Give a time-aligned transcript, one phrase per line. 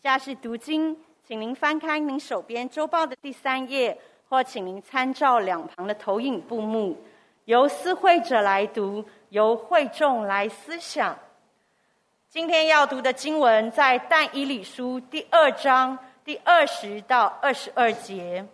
[0.00, 0.96] 下是读经，
[1.26, 6.96] 请您翻开您手边周报的第三页，或请您参照两旁的投影布幕，
[7.46, 11.18] 由思会者来读，由会众来思想。
[12.28, 18.46] 今天要读的经文在但以理书第二章第二十到二十二节。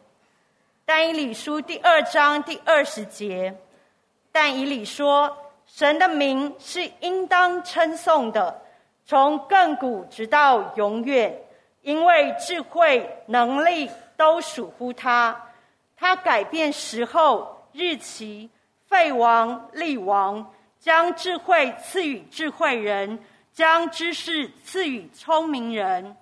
[0.86, 3.54] 但以理书第二章第二十节，
[4.32, 5.36] 但以理说
[5.66, 8.62] ：“神的名是应当称颂的。”
[9.06, 11.38] 从亘古直到永远，
[11.82, 15.38] 因为智慧能力都属乎他。
[15.94, 18.48] 他改变时候、日期，
[18.86, 23.18] 废王立王，将智慧赐予智慧人，
[23.52, 26.16] 将知识赐予聪明人。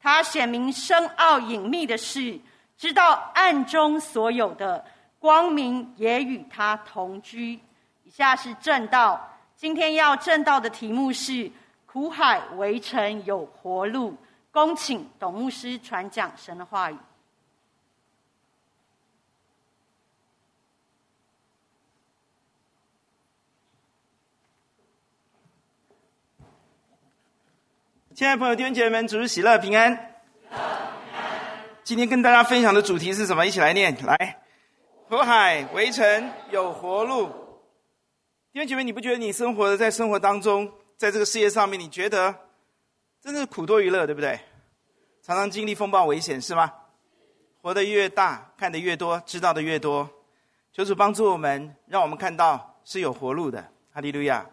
[0.00, 2.38] 他显明深奥隐秘的事，
[2.78, 4.84] 知道暗中所有的，
[5.18, 7.58] 光明也与他同居。
[8.04, 11.50] 以下是正道，今天要正道的题目是。
[11.92, 14.16] 苦海围城有活路，
[14.50, 16.96] 恭请董牧师传讲神的话语。
[28.14, 30.14] 亲爱的朋友、弟兄姐妹们，主日喜乐平安。
[31.84, 33.44] 今天跟大家分享的主题是什么？
[33.46, 34.40] 一起来念，来，
[35.10, 37.26] 苦海围城有活路。
[38.50, 40.72] 弟兄姐妹，你不觉得你生活的在生活当中？
[41.02, 42.32] 在这个世界上面，你觉得
[43.20, 44.38] 真的是苦多于乐，对不对？
[45.20, 46.72] 常常经历风暴危险，是吗？
[47.60, 50.08] 活得越大，看得越多，知道的越多。
[50.72, 53.68] 求主帮助我们，让我们看到是有活路的。
[53.92, 54.48] 哈利路亚！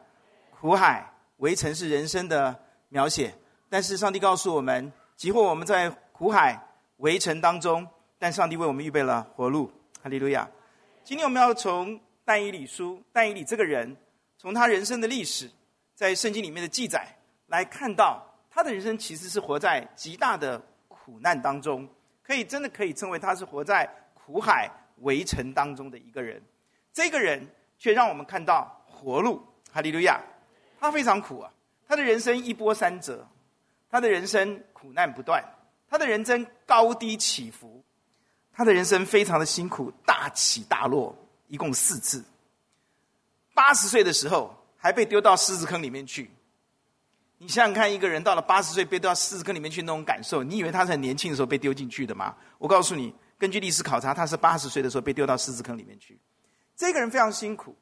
[0.59, 3.31] 苦海围城是人生的描写，
[3.69, 6.59] 但是上帝告诉我们，即或我们在苦海
[6.97, 9.71] 围城当中，但上帝为我们预备了活路。
[10.01, 10.49] 哈利路亚！
[11.03, 13.95] 今天我们要从但以理书，但以理这个人，
[14.39, 15.47] 从他人生的历史。
[15.99, 17.05] 在圣经里面的记载
[17.47, 21.85] 来看到，他的人生其实是活在极大的苦难当中，
[22.23, 26.41] 可以真的可以称为他是活在苦海围城当中的一个人。
[26.93, 27.45] 这个人
[27.77, 30.21] 却让我们看到活路，哈利路亚！
[30.79, 31.51] 他非常苦啊，
[31.85, 33.27] 他的人生一波三折，
[33.89, 35.43] 他的人生苦难不断，
[35.89, 37.83] 他的人生高低起伏，
[38.53, 41.13] 他的人生非常的辛苦，大起大落，
[41.49, 42.23] 一共四次。
[43.53, 44.55] 八十岁的时候。
[44.81, 46.31] 还被丢到狮子坑里面去，
[47.37, 52.33] 你想想看，一个人到了八十岁被丢到狮子坑里面去那种感受，你以为他是很年轻的时候被丢进去的吗？
[52.57, 56.17] 我告诉你，根据历史考察，他是八十岁的时候被丢到狮子坑里面去。
[56.77, 57.75] 这个人非常辛苦，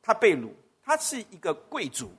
[0.00, 0.48] 他被掳，
[0.82, 2.10] 他是一个贵族，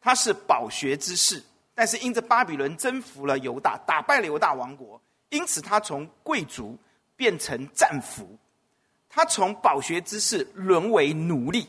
[0.00, 1.40] 他是饱学之士，
[1.76, 6.76] 但是因着巴比伦征服了犹大，打败了犹大王国，因此他从贵族
[7.14, 8.36] 变成战俘，
[9.08, 11.68] 他从饱学之士沦为奴隶。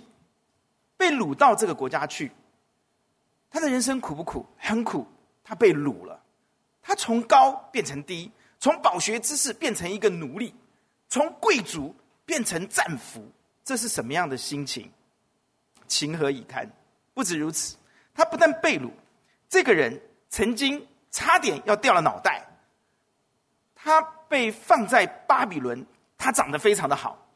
[0.98, 2.32] 被掳到这个国家去，
[3.50, 4.46] 他的人生苦不苦？
[4.58, 5.08] 很苦。
[5.46, 6.24] 他被掳了，
[6.82, 8.32] 他从高变成低，
[8.62, 10.56] 从饱学之士变成一个奴隶，
[11.10, 11.94] 从贵族
[12.26, 13.30] 变成战俘，
[13.62, 14.90] 这是什么样的心情？
[15.86, 16.66] 情何以堪？
[17.14, 17.76] 不止如此，
[18.14, 18.90] 他不但被掳，
[19.50, 22.48] 这个人曾经差点要掉了脑袋。
[23.76, 25.86] 他被放在巴比伦，
[26.18, 27.28] 他长得非常的好。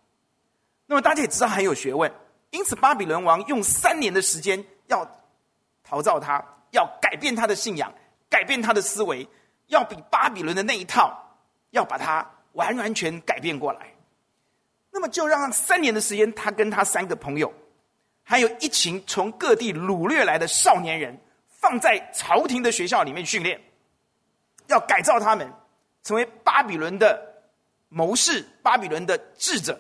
[0.86, 2.10] 那么大家也知道很有学问。
[2.52, 5.06] 因此，巴比伦王用三年的时间要
[5.84, 6.42] 陶造他，
[6.72, 7.94] 要改变他的信仰，
[8.30, 9.28] 改变他的思维，
[9.68, 11.14] 要比巴比伦的那一套，
[11.72, 13.94] 要把他完完全改变过来。
[14.92, 17.54] 那么，就让三年的时间，他跟他三个朋友，
[18.24, 21.20] 还有一群从各地掳掠来的少年人，
[21.50, 23.62] 放在朝廷的学校里面训练，
[24.68, 25.52] 要改造他们，
[26.02, 27.22] 成为巴比伦的
[27.90, 29.78] 谋士，巴比伦的智者，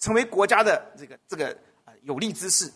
[0.00, 1.56] 成为国家的这个这个。
[2.04, 2.72] 有力之士。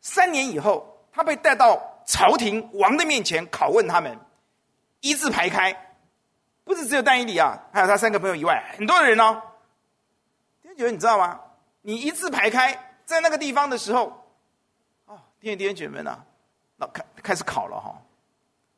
[0.00, 4.18] 三年以后，他被带到朝廷王的面前拷问他们，
[5.00, 5.96] 一字排开，
[6.62, 9.42] 不是只有但以理啊，还有他三个朋友以外，很多人哦。
[10.62, 11.40] 天姐，你知道吗？
[11.80, 14.12] 你一字排开在那个地方的时候，
[15.06, 16.24] 哦，天姐姐妹们啊，
[16.76, 17.96] 那开开始考了哈、哦。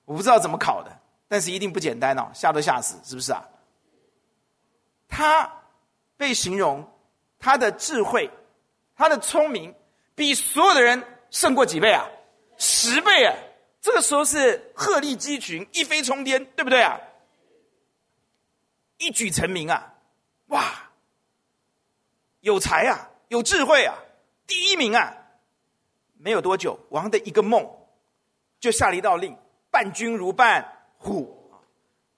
[0.05, 0.97] 我不知道怎么考的，
[1.27, 3.43] 但是一定不简单哦，吓都吓死，是不是啊？
[5.09, 5.50] 他
[6.17, 6.89] 被形容
[7.41, 8.31] 他的智慧。
[8.96, 9.75] 他的聪明
[10.14, 12.08] 比所有的人胜过几倍啊？
[12.56, 13.34] 十倍啊！
[13.82, 16.98] 这个时候是鹤立鸡群，一飞冲天，对不对啊？
[18.98, 19.94] 一举成名啊！
[20.46, 20.90] 哇，
[22.40, 23.94] 有才啊，有智慧啊，
[24.46, 25.14] 第一名啊！
[26.19, 27.69] 没有多久，王的一个梦
[28.58, 29.37] 就下了一道令：
[29.70, 30.66] 伴君如伴
[30.96, 31.52] 虎，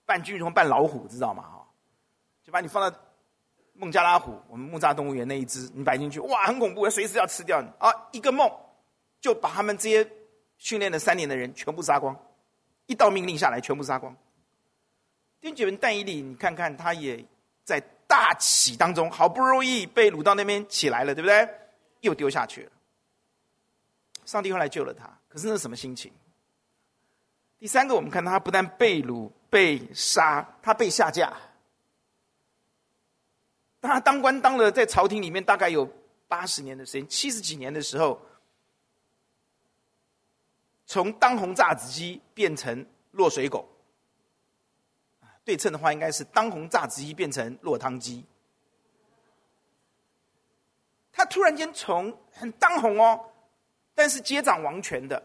[0.06, 1.42] 伴君如伴老虎，知道吗？
[1.42, 1.66] 哈，
[2.44, 2.96] 就把你放到。
[3.80, 7.88] 孟加拉虎，我们木栅动物园那一只，你摆进去，哇，很恐怖，随时要吃掉你啊！
[8.10, 8.50] 一个梦，
[9.20, 10.10] 就把他们这些
[10.58, 12.16] 训练了三年的人全部杀光，
[12.86, 14.12] 一道命令下来，全部杀光。
[15.40, 17.24] 弟兄姐妹，但以理，你看看他也
[17.62, 21.48] 在大起当中，好不容易被掳到那边起来了，对不对？
[22.00, 22.72] 又丢下去了。
[24.24, 26.10] 上帝后来救了他，可是那是什么心情？
[27.60, 31.32] 第三个，我们看他不但被掳、被杀，他被下架。
[33.80, 35.88] 他当官当了在朝廷里面大概有
[36.26, 38.20] 八十年的时间，七十几年的时候，
[40.86, 43.68] 从当红炸子鸡变成落水狗。
[45.44, 48.24] 对称的话，应该是当红炸子鸡变成落汤鸡。
[51.10, 53.18] 他突然间从很当红哦，
[53.94, 55.22] 但是接掌王权的，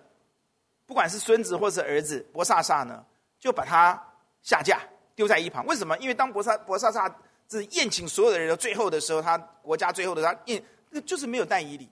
[0.85, 3.05] 不管是孙子或是儿子博萨萨呢，
[3.37, 4.01] 就把他
[4.41, 4.79] 下架，
[5.13, 5.65] 丢在一旁。
[5.65, 5.97] 为什么？
[5.97, 7.13] 因为当博萨博萨萨
[7.57, 10.63] 是宴请所有的人的最后的时候，他国家最后的他宴，
[11.05, 11.89] 就是没有但以礼，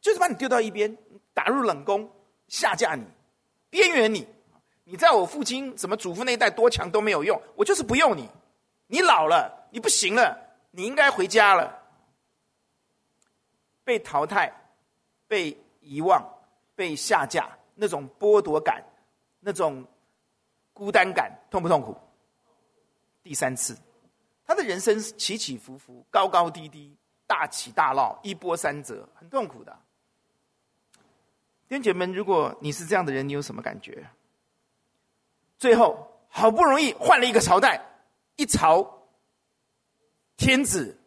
[0.00, 0.96] 就是把你丢到一边，
[1.34, 2.10] 打入冷宫，
[2.48, 3.04] 下架你，
[3.70, 4.26] 边缘你。
[4.84, 8.28] 你在我父亲、什么祖父那一代多强都没有用，我就是不用你。
[8.88, 10.36] 你老了，你不行了，
[10.72, 11.78] 你应该回家了。
[13.84, 14.52] 被淘汰、
[15.26, 16.22] 被遗忘、
[16.74, 18.84] 被下架，那种剥夺感、
[19.40, 19.86] 那种
[20.72, 21.96] 孤单感，痛不痛苦？
[23.22, 23.78] 第三次，
[24.52, 26.94] 他的人生起起伏伏、高高低低、
[27.26, 29.72] 大起大落、一波三折，很痛苦的。
[31.66, 34.06] 弟兄姐妹们，如果你是这样的人，你有什么感觉？
[35.56, 37.82] 最后好不容易换了一个朝代，
[38.36, 38.86] 一朝
[40.36, 41.00] 天子，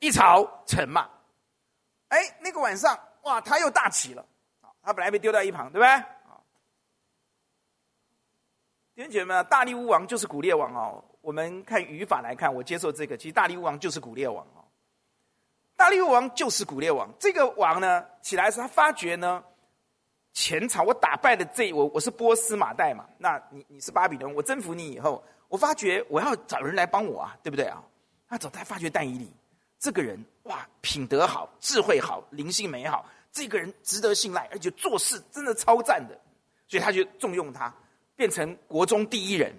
[0.00, 1.08] 一朝臣嘛。
[2.08, 4.26] 哎，那个晚上哇，他又大起了。
[4.82, 6.04] 他本来被丢在一旁，对不对？
[8.96, 11.04] 弟兄姐妹们，大力乌王就是古列王哦。
[11.22, 13.16] 我们看语法来看，我接受这个。
[13.16, 14.62] 其实大力王就是古列王哦。
[15.76, 17.10] 大力王就是古列王。
[17.18, 19.42] 这个王呢，起来时他发觉呢。
[20.34, 27.84] 前朝我打败了这我我是波斯马代嘛，那你你是巴比伦，我征服你以后，我发觉我要找人来帮我啊，对不对啊？
[28.26, 29.30] 他走，他发觉但以理
[29.78, 36.18] 这个人哇，品德好，智慧好，灵性美好，这个人值得信赖，而且做事真的超赞的，
[36.66, 37.70] 所以他就重用他，
[38.16, 39.54] 变成国中第一人。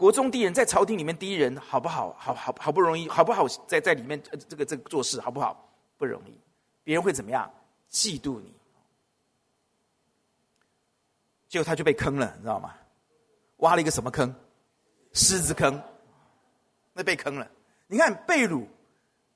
[0.00, 2.16] 国中第一人在朝廷里面第一人，好不好？
[2.18, 3.46] 好好好不容易，好不好？
[3.66, 4.18] 在在里面
[4.48, 5.70] 这个这个做事好不好？
[5.98, 6.32] 不容易，
[6.82, 7.52] 别人会怎么样？
[7.92, 8.50] 嫉妒你。
[11.50, 12.74] 结果他就被坑了，你知道吗？
[13.58, 14.34] 挖了一个什么坑？
[15.12, 15.78] 狮子坑。
[16.94, 17.46] 那被坑了。
[17.86, 18.64] 你看，被掳、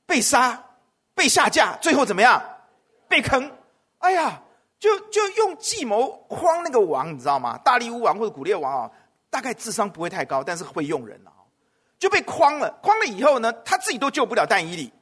[0.06, 0.64] 被杀、
[1.14, 2.42] 被下架，最后怎么样？
[3.06, 3.52] 被坑。
[3.98, 4.42] 哎呀，
[4.78, 7.58] 就就用计谋诓那个王，你知道吗？
[7.58, 8.90] 大力乌王或者古列王啊，
[9.34, 11.32] 大概智商不会太高，但是会用人啊，
[11.98, 12.78] 就被诓了。
[12.80, 14.92] 诓了以后呢，他自己都救不了但以理，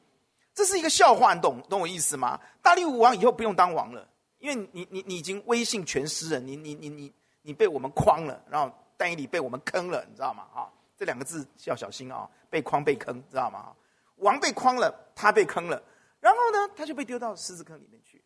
[0.55, 2.39] 这是一个笑话，你懂懂我意思吗？
[2.59, 4.09] 大力武王以后不用当王了。
[4.39, 7.13] 因为你你你已经威信全失了，你你你你
[7.43, 10.47] 你被我们诓了，然后但以理被我们坑了，你知道吗？
[10.51, 10.65] 啊，
[10.97, 13.71] 这两个字要小心啊，被诓被坑，知道吗？
[14.15, 15.79] 王被诓了，他被坑了，
[16.19, 18.17] 然后呢，他就被丢到狮子坑里面去。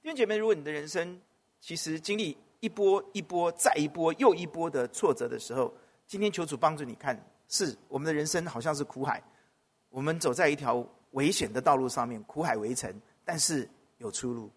[0.00, 1.20] 弟兄姐妹，如果你的人生
[1.60, 5.74] 其实经历一波一波再一波又一波的挫折的时候，
[6.06, 9.20] 今天求主帮助你看，是我们的人生好像是苦海，
[9.90, 12.88] 我们走在一条危险的道路上面，苦海为城，
[13.24, 13.68] 但是
[13.98, 14.48] 有出路。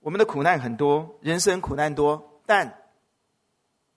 [0.00, 2.72] 我们的苦难很多，人生苦难多，但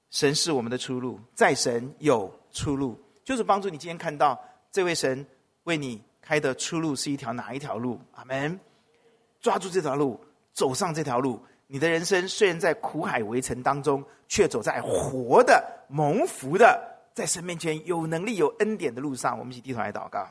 [0.09, 4.37] 神是我们的出路，在神有出路，就是帮助你今天看到
[4.69, 5.25] 这位神
[5.63, 7.97] 为你开的出路是一条哪一条路？
[8.15, 8.59] 阿门！
[9.39, 10.19] 抓住这条路，
[10.51, 11.41] 走上这条路，
[11.73, 16.77] 你的人生虽然在苦海围城当中，却走在活的、蒙福的，
[17.13, 19.39] 在神面前有能力、有恩典的路上。
[19.39, 20.27] 我们一起低头来祷告：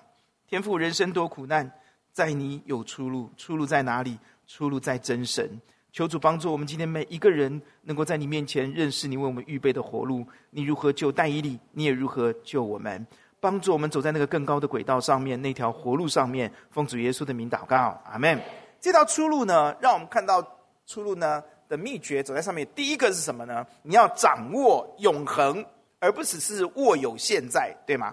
[0.46, 1.72] 天父，人生多苦难，
[2.12, 4.18] 在你有出路，出路在哪里？
[4.46, 5.48] 出路在真神，
[5.90, 10.22] 求主帮助我们今天每一个人，能够在你面前认识你为我们预备的活路。
[10.50, 13.06] 你如何救但以理，你也如何救我们，
[13.40, 16.52] 帮助我们走在那个更高的轨道上面，那条活路上面。
[16.70, 18.38] 奉主耶稣的名祷告，阿门。
[18.78, 20.46] 这条出路呢，让我们看到
[20.90, 22.66] 出路呢的秘诀，走在上面。
[22.74, 23.64] 第一个是什么呢？
[23.82, 25.64] 你要掌握永恒，
[26.00, 28.12] 而不只是握有现在，对吗？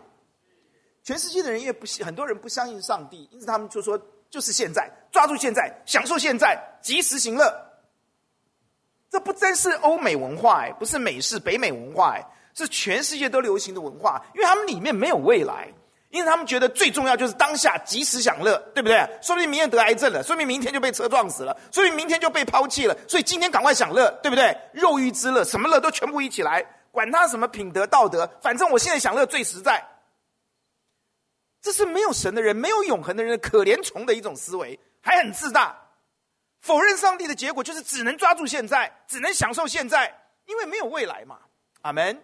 [1.04, 4.00] 全世界的人也不信，很多人不相信上帝，因此他们就说。
[4.30, 7.50] 就是现在，抓住现在，享受现在，及时行乐。
[9.10, 12.22] 这不真是欧美文化哎，不是美式北美文化哎，
[12.54, 14.22] 是全世界都流行的文化。
[14.36, 15.74] 因为他们里面没有未来，
[16.10, 18.98] 因为他们觉得最重要就是当下及时享乐，对不对？
[19.22, 22.98] 说不定明天得癌症了，说不定明天就被车撞死了，说不定明天就被抛弃了。
[23.08, 24.58] 所以今天赶快享乐，对不对？
[24.72, 29.86] 肉欲之乐，什么乐都全部一起来，管他什么品德道德，反正我现在享乐最实在。
[31.62, 35.76] 这是没有神的人、没有永恒的人可怜虫的一种思维，还很自大，
[36.62, 41.40] 否认上帝的结果就是只能抓住现在，只能享受现在，因为没有未来嘛。
[41.82, 42.24] 阿门。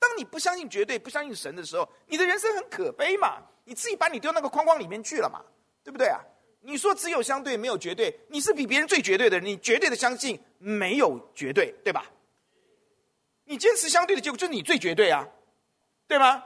[0.00, 3.36] 当你不相信绝对、不相信神的时候，你的人生很可悲嘛。
[3.64, 5.44] 你自己把你丢那个框框里面去了嘛，
[5.84, 6.18] 对不对啊？
[6.62, 12.04] 你说只有相对没有绝对，你是比别人最绝对的人，你绝对的相信没有绝对，对吧？
[13.44, 15.24] 你坚持相对的结果就是你最绝对啊，
[16.08, 16.42] 对吗？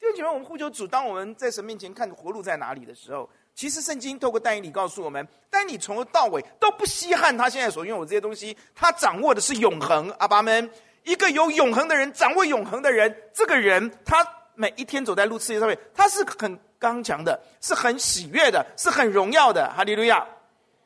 [0.00, 3.28] 弟兄姐妹，我们呼求主，当我们在神面前看活路在哪里的时候。
[3.54, 10.08] 其实圣经透过但以理告诉我们，但你从头到尾都不稀罕他现在所拥有这些东西，他掌握的是永恒。
[10.18, 10.68] 阿爸们，
[11.04, 19.72] 一个有永恒的人，掌握永恒的人，这个人他每一天走在路世界上面，他是很刚强的，是很喜悦的，是很荣耀的。
[19.76, 20.26] 哈利路亚！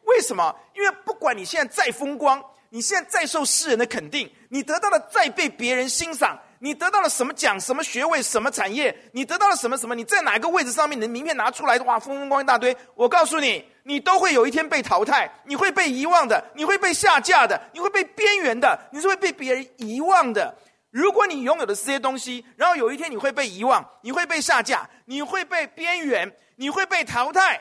[0.05, 0.55] 为什么？
[0.75, 6.39] 因为不管你现在再风光，你现在再受世人的肯定，你得到了再被别人欣赏。
[6.59, 8.97] 你得到了什么奖、什么学位、什么产业？
[9.13, 9.95] 你得到了什么什么？
[9.95, 10.97] 你在哪个位置上面？
[10.97, 12.75] 你的名片拿出来的话，风风光一大堆。
[12.95, 20.53] 我告诉你，你都会有一天被淘汰，你会被遗忘的，你会被下架的，你会被边缘的，你是会被别人遗忘的。
[20.91, 27.61] 如果你拥有的是这些东西，然后有一天你会被遗忘，你会被下架，你会被边缘，你会被淘汰，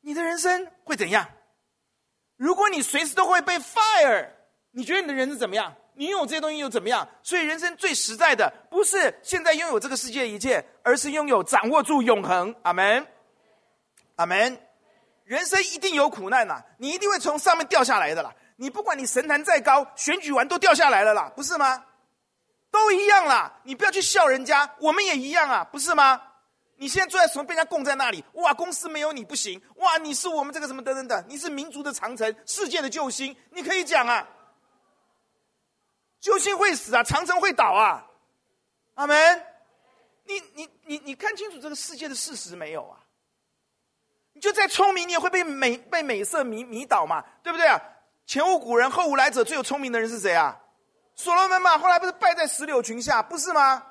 [0.00, 1.28] 你的人生会怎样？
[2.38, 4.28] 如果你随时都会被 fire，
[4.70, 5.74] 你觉得你的人生怎么样？
[5.94, 7.06] 你拥有这些东西又怎么样？
[7.22, 12.54] 所以人生最实在的，不是现在拥有这个世界一切，而是拥有掌握住永恒。
[12.62, 13.06] 阿门，
[14.16, 14.60] 阿门。
[15.24, 18.32] 人生一定有苦难呐，你一定会从上面掉下来的啦。
[18.56, 21.84] 你不管你神坛再高，选举完都掉下来了啦，不是吗？
[22.70, 23.60] 都一样啦。
[23.64, 26.22] 你不要去笑人家，我们也一样啊，不是吗？
[26.76, 28.24] 你现在坐在什么被人家供在那里？
[28.34, 29.60] 哇，公司没有你不行。
[29.76, 34.28] 哇，你是我们这个什么等等等，你是民族的长城，世界的救星，你可以讲啊。
[36.20, 38.06] 救星会死啊，长城会倒啊，
[38.94, 39.42] 阿门。
[40.24, 42.95] 你你你你看清楚这个世界的事实没有啊？
[44.36, 47.80] 你就再聪明，你也会被美被美色迷迷倒嘛，对不对啊？
[48.26, 50.54] 前无古人后无来者，最有聪明的人是谁啊？
[51.14, 53.82] 所罗门嘛，后来不是败在石榴裙下，不是吗？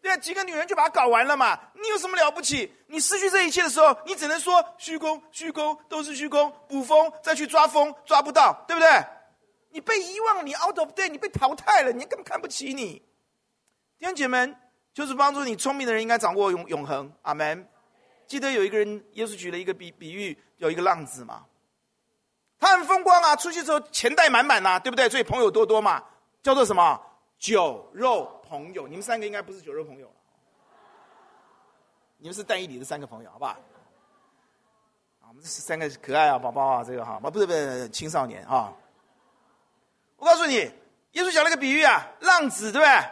[0.00, 1.58] 对啊，几个女人就把他搞完了嘛。
[1.74, 2.72] 你有什么了不起？
[2.86, 8.88] 你失去这一切的时候，你只能说虚空，虚空都是虚空，捕风再去抓风，抓不到，对不对？
[9.70, 13.02] 你被遗忘，你 out of date，你被淘汰了，人家根本看不起你。
[13.98, 14.54] 弟兄姐妹，
[14.94, 17.12] 就是帮助你聪明的人应该掌握永永恒。
[17.22, 17.68] 阿门。
[18.32, 21.44] 记得有一个人，耶稣举了一个比比喻，有一个浪子嘛，
[22.58, 25.06] 他很风光啊，出去之后钱袋满满呐，对不对？
[25.06, 26.02] 所以朋友多多嘛，
[26.42, 26.98] 叫做什么？
[27.38, 28.88] 酒肉朋友。
[28.88, 30.14] 你们三个应该不是酒肉朋友了，
[32.16, 33.54] 你们是但以理的三个朋友，好不好？
[35.28, 38.72] 我们这是三个可爱啊，宝宝啊，这个哈，不是不是青少年啊。
[40.16, 43.10] 我告诉你，耶稣讲了个比喻啊，浪子对不对？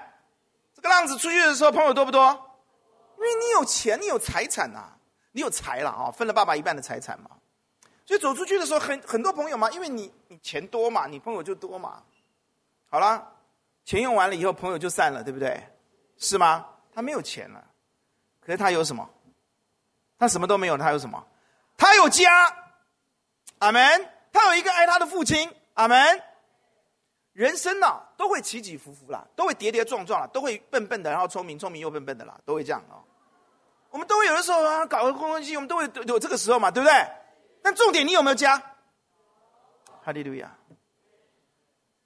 [0.75, 2.25] 这个浪子出去的时候，朋友多不多？
[3.19, 4.97] 因为你有钱，你有财产呐、啊，
[5.33, 7.31] 你有财了啊，分了爸爸一半的财产嘛。
[8.07, 12.03] 所以走出去的时候很，很多朋友嘛，因为你你钱多嘛，你朋友就多嘛。
[12.89, 13.25] 好了，
[13.85, 15.63] 钱用完了以后，朋友就散了，对不对？
[16.17, 16.67] 是吗？
[16.93, 17.65] 他没有钱了，
[18.41, 19.09] 可是他有什么？
[20.19, 21.25] 他什么都没有，他有什么？
[21.77, 22.29] 他有家，
[23.59, 24.09] 阿门。
[24.33, 26.23] 他有一个爱他的父亲，阿门。
[27.33, 33.03] 人生呐、啊，都会起起伏伏啦，都会跌跌撞撞啦，都会笨笨的，然后聪明，聪明又笨笨的啦，都会这样哦。
[33.91, 36.95] 我们都有的时候啊，搞个空空气，我们都会有这个时候嘛，对不对？
[37.63, 38.61] 但重点，你有没有家？
[40.03, 40.51] 哈利路亚！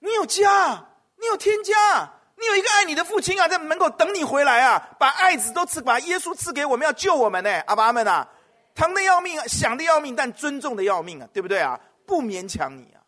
[0.01, 0.87] 你有家，
[1.17, 7.51] 你有天家，你有一个爱你的父亲啊，在门口等你回来啊，把爱子都赐，把耶稣赐给我们，要救我们呢。
[7.67, 8.29] 阿爸阿们啊，
[8.75, 11.79] 疼的要命，想的要命，但尊重的要命啊，对不对啊？
[12.07, 13.01] 不勉强你啊。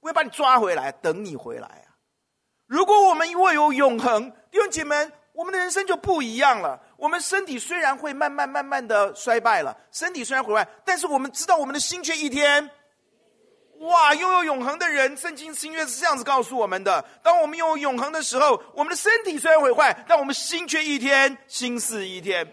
[0.00, 1.98] 我要把你抓回来，等你回来啊！
[2.66, 6.80] 如果我们因为有永恒，弟兄姐妹，我们的人生就不一样了。
[6.96, 12.70] 我们身体虽然会慢慢慢慢的衰败了，身体虽然毁坏，但是我们知道我们的心却一天，
[13.80, 14.14] 哇！
[14.14, 22.50] 拥有永恒的人，圣经新约是这样子告诉我们的：当我们拥有永恒的时候，我们的身体虽然毁坏，但我们心却一天，心似一天。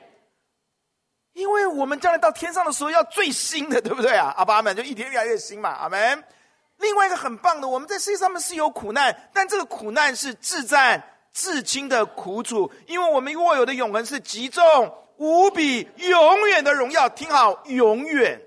[1.31, 4.33] 因为我们将来到天上的时候要最新的，对不对啊？
[4.37, 6.23] 阿爸阿们就一天越来越新嘛，阿门。
[6.77, 11.01] 另外一个很棒的，我们在世界上面是有苦难，但这个苦难是至暂
[11.33, 14.63] 至轻的苦楚，因为我们握有的永恒是极重
[15.17, 17.09] 无比、永远的荣耀。
[17.09, 18.39] 听好，永远。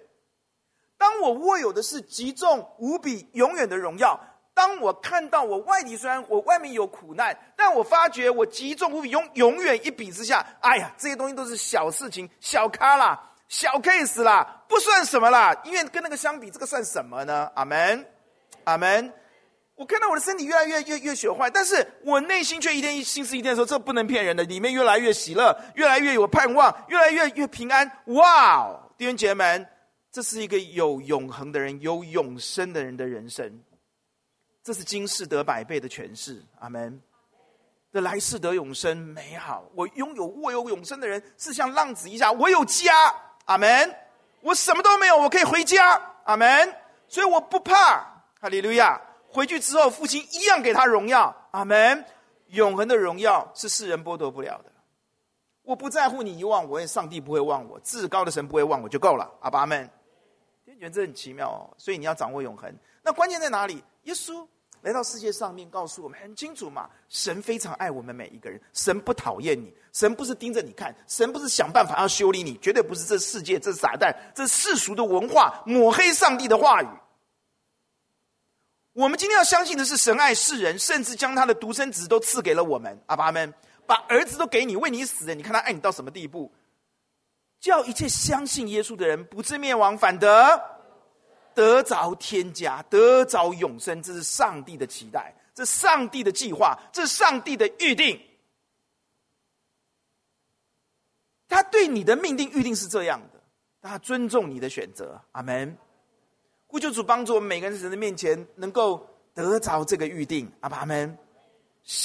[0.96, 4.18] 当我握有的是极重无比、永远的荣耀，
[4.54, 15.54] 当我看到我外地虽然我外面有苦难，但我发觉我极重无比、永永远一比之下，哎呀，这些东西都是小事情、小咖啦、小 case 啦，不算什么啦。
[15.64, 17.50] 因为跟那个相比，这个算什么呢？
[17.54, 18.06] 阿门。
[18.64, 19.12] 阿门！
[19.76, 27.86] 我看到我的身体越来越越越朽坏，但是我内心却一天一心思一天说，这不能骗人的，里面越来越喜乐，越来越有盼望，越来越越平安。
[28.06, 28.74] 哇！
[28.96, 29.68] 弟兄姐妹们，
[30.10, 33.62] 这是一个有永恒的人、有永生的人的人生。
[34.64, 37.00] 这是今世得百倍的权势，阿门。
[37.92, 39.64] 的来世得永生，美好。
[39.74, 42.92] 我拥有握有永生的人，是像浪子一样，我有家，
[43.44, 43.94] 阿门。
[44.40, 46.74] 我什么都没有，我可以回家，阿门。
[47.08, 48.98] 所以我不怕，哈利路亚。
[49.36, 52.02] 回去之后，父亲一样给他荣耀，阿门。
[52.46, 54.72] 永恒的荣耀是世人剥夺不了的。
[55.62, 59.90] 我不在乎你遗忘我，也上帝不会忘我，至高的神不会忘我就够了，阿爸阿门。
[60.78, 62.74] 觉得这很奇妙哦，所以你要掌握永恒。
[63.02, 63.84] 那关键在哪里？
[64.04, 64.46] 耶稣。
[64.82, 76.86] 来到世界上面，告诉我们很清楚嘛，神非常爱我们每一个人，神不讨厌你，神不是盯着你看，神不是想办法要修理你，绝对不是这世界、这撒旦、这世俗的文化抹黑上帝的话语。
[78.96, 82.98] 我们今天要相信的是，神爱世人，甚至将他的独生子都赐给了我们。
[83.04, 83.52] 阿爸们，
[83.86, 86.50] 把儿子都给你，为你死的，你看他爱你到什么地步？
[87.60, 90.74] 叫一切相信耶稣的人不至灭亡，反得。
[91.54, 98.18] 得着天家，得着永生，这是上帝的期待，这是上帝的计划，这是上帝的预定。
[101.48, 103.42] 他对你的命定预定是这样的，
[103.82, 105.20] 他尊重你的选择。
[105.32, 105.76] 阿门。
[106.76, 109.02] 呼求主帮助我们每个人神的面前能够
[109.32, 110.46] 得着这个预定。
[110.60, 111.16] 阿门。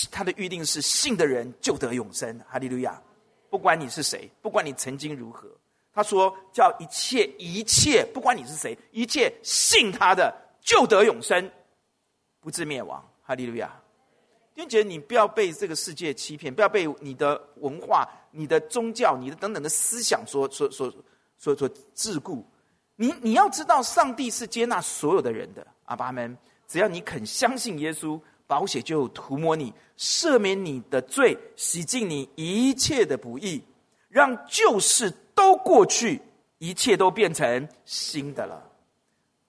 [0.10, 2.40] 他的预定是信的人就得永生。
[2.48, 3.02] 哈利路亚。
[3.50, 5.46] 不管你是谁，不管你曾经如何。
[5.92, 11.52] 他说：“叫一切一切，不管你是谁，一切信他的，就得永生，
[12.40, 13.78] 不至灭亡。”哈利路亚！
[14.56, 20.90] 弟兄姐，你不要被这个世界欺骗，不要被你的文化、你的宗教、你的等等的思想所所所
[21.38, 22.42] 所所桎梏。
[23.02, 25.66] 你你要知道，上帝是接纳所有的人的。
[25.86, 33.64] 阿爸们，只要你肯相信耶稣，宝血就涂抹你，赦免你的罪，洗净你一切的不义，
[34.08, 35.12] 让旧事。
[35.34, 36.22] 都过去，
[36.60, 38.62] 一切都变成新的了。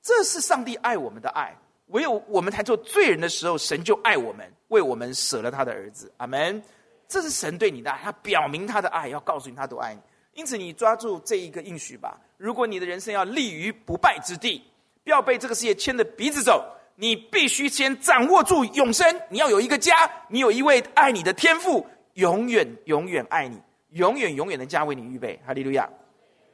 [0.00, 1.54] 这是上帝爱我们的爱。
[1.88, 6.10] 唯有我们才做罪人的时候，神就爱我们，为我们舍了他的儿子。
[6.16, 6.62] 阿门。
[7.06, 10.00] 这是神对你的爱，他表明他的爱，要告诉你他多爱你。
[10.32, 12.18] 因此，你抓住这一个应许吧。
[12.42, 14.60] 如果你的人生要立于不败之地，
[15.04, 16.60] 不要被这个世界牵着鼻子走，
[16.96, 19.06] 你必须先掌握住永生。
[19.28, 23.62] 你要有一个家，你有一位爱你的天父，永远永远爱你。
[23.90, 25.88] 永远永远的家为你预备，哈利路亚！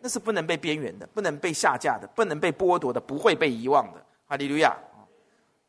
[0.01, 4.77] 那是不能被边缘的，不能被下架的，不能被剥夺的，不会被遗忘的，哈利路亚！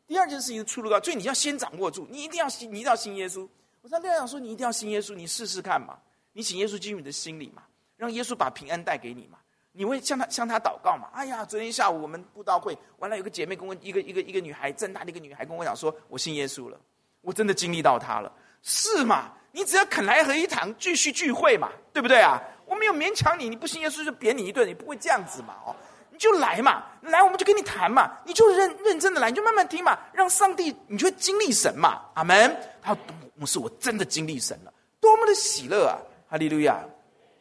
[0.06, 3.48] 第二件事情出入到，所以你要先掌握住，你一定要信，你一定要信耶稣。
[3.80, 5.96] 我常这样说，你一定要信耶稣，你试试看嘛，
[6.34, 7.62] 你请耶稣进入你的心里嘛，
[7.96, 9.38] 让耶稣把平安带给你嘛，
[9.72, 11.08] 你会向他向他祷告嘛？
[11.12, 16.78] 哎呀，昨天下午我们布道会完了，有个姐妹跟我一个一个一个女孩，正大的一个女孩跟我讲说，我信耶稣了，
[17.20, 19.32] 我真的经历到他了，是吗？
[19.52, 22.40] 你只要肯来合一堂继续聚会嘛，对不对啊？
[22.66, 25.56] 我没有勉强你，你不信耶稣就扁你一顿，你不会这样子嘛？
[25.66, 25.74] 哦，
[26.10, 32.56] 你就来嘛，来我们就跟你谈嘛，你就认认真的来，你就慢慢听嘛，让上帝你就会经历神嘛，阿门。
[32.80, 33.02] 他说
[33.34, 36.78] 牧师，我真的经历神了，多么的喜乐啊，哈利路亚！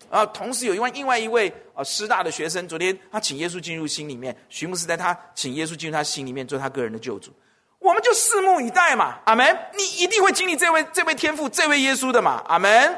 [0.09, 7.31] 啊，同时有一位另外一位啊师大的学生，昨天他请耶稣进入心里面，徐牧师在他请耶稣进入他心里面，做他个人的救主。
[7.79, 9.57] 我们就拭目以待嘛，阿门！
[9.77, 12.97] 你一定会经历这位这位天父这位耶稣的嘛，阿门，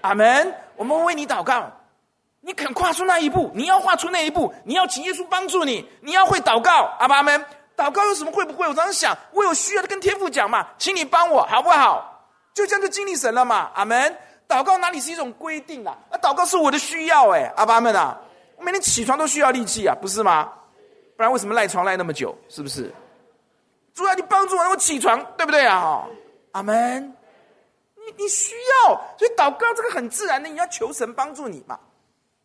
[0.00, 0.52] 阿门！
[0.74, 1.70] 我们为你祷告，
[2.40, 7.44] 你肯跨出那一步，你要跨出那一步，你要请耶稣帮助你，你要会祷告，阿爸阿门！
[7.76, 8.66] 祷告有什么会不会？
[8.66, 12.26] 我常常想，我有需要的跟天父讲嘛，请你帮我好不好？
[12.52, 14.16] 就这样就经历神了嘛，阿门！
[14.48, 15.96] 祷告哪里是一种规定啊？
[16.18, 18.20] 祷告是我的需要哎，阿爸阿门啊！
[18.56, 20.52] 我每天起床都需要力气啊，不是吗？
[21.16, 22.36] 不然为什么赖床赖那么久？
[22.48, 22.92] 是不是？
[23.94, 26.06] 主要你帮助我，让我起床，对不对啊？
[26.52, 27.14] 阿门。
[27.96, 31.78] 你你需要，所以祷告这个很自然的，你要求神帮助你嘛，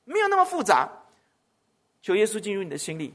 [0.06, 0.90] 没有那么复杂。
[2.02, 3.14] 求耶稣进入你的心里，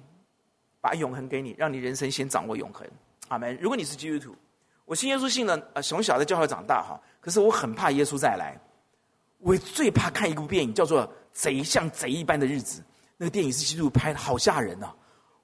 [0.80, 2.86] 把永恒给你，让你人生先掌握永恒。
[3.28, 3.58] 阿门。
[3.60, 4.36] 如果你是基督徒，
[4.84, 8.56] 我信耶稣信了，呃，从小在教会长大哈，可是我很怕耶稣再来，
[9.38, 12.80] 我最怕看一部电影叫做《贼像贼一般的日子》，
[13.16, 14.92] 那个电影是基督拍的，好吓人呐、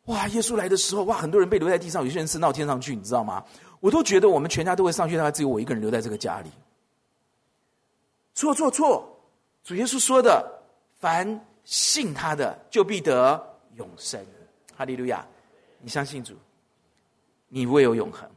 [0.07, 0.27] 哇！
[0.29, 3.45] 耶稣来的时候，哇，很多人被留在地上，有些人升到天上去，你知道吗？
[3.81, 6.51] 我都觉得我们全家都会上去，大概只有我一个人留在这个家里。
[8.35, 9.09] 错错错！
[9.63, 10.45] 主耶稣说的
[10.99, 13.41] ：“凡信他的，就必得
[13.77, 14.25] 永生。”
[14.77, 15.25] 哈利路亚！
[15.81, 16.35] 你相信主，
[17.49, 18.29] 你会有永恒。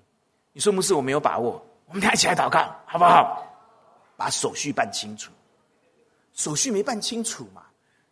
[0.52, 3.42] 你说牧师，我没有把握，我们大家一起来祷告，好不好？
[4.18, 5.32] 把手续办清楚。
[6.36, 7.64] 手续没办清楚嘛？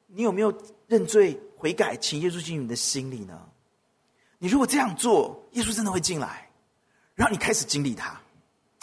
[0.08, 0.52] 你有没有
[0.88, 1.40] 认罪？
[1.58, 3.40] 悔改，请耶稣进入你的心里呢？
[4.38, 6.50] 你如果这样做，耶稣真的会进来，
[7.16, 8.20] 让你开始经历他。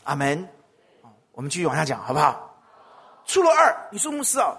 [0.04, 0.48] 阿门。
[1.32, 2.62] 我们继续往下讲，好不好？
[3.26, 4.56] 出路二，你说牧师啊，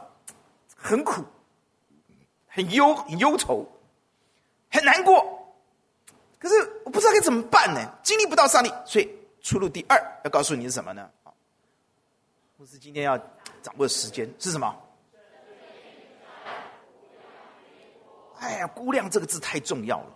[0.76, 1.24] 很苦，
[2.48, 3.68] 很忧，很忧愁。
[4.70, 5.56] 很难过。
[6.40, 7.80] 可是我不知道该怎么办呢？
[8.04, 9.10] 经历不到上帝，所以
[9.42, 11.10] 出路第二要告诉你是什么呢？
[12.62, 13.18] 牧师今天要
[13.64, 14.72] 掌握时间是什么？
[18.40, 20.16] 哎呀，估量这个字太重要了。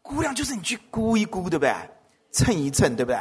[0.00, 1.74] 估量就是你去估一估，对不对？
[2.30, 3.20] 称一称，对不对？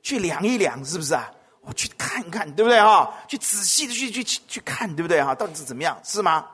[0.00, 1.30] 去量一量，是不是啊？
[1.60, 3.14] 我去看一看，对不对哈？
[3.28, 5.34] 去仔细的去去去去看，对不对哈？
[5.34, 6.48] 到底是怎么样，是吗？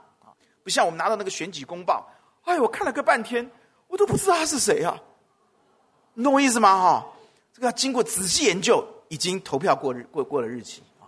[0.65, 2.05] 不像我们拿到那个选举公报，
[2.43, 3.49] 哎，我看了个半天，
[3.87, 5.01] 我都不知道他是谁啊。
[6.15, 6.77] 你懂我意思吗？
[6.77, 7.07] 哈，
[7.55, 11.05] 这个要经过仔细研究，已经投票过日过过了日期啊，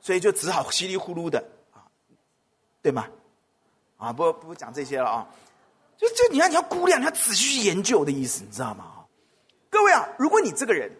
[0.00, 1.82] 所以就只好稀里糊涂的啊，
[2.80, 3.08] 对吗？
[3.96, 5.26] 啊，不不讲这些了啊，
[5.98, 9.04] 就就你要你要估量，你要仔细去研究的意思，你知道吗？
[9.68, 10.90] 各位啊，如果你这个人。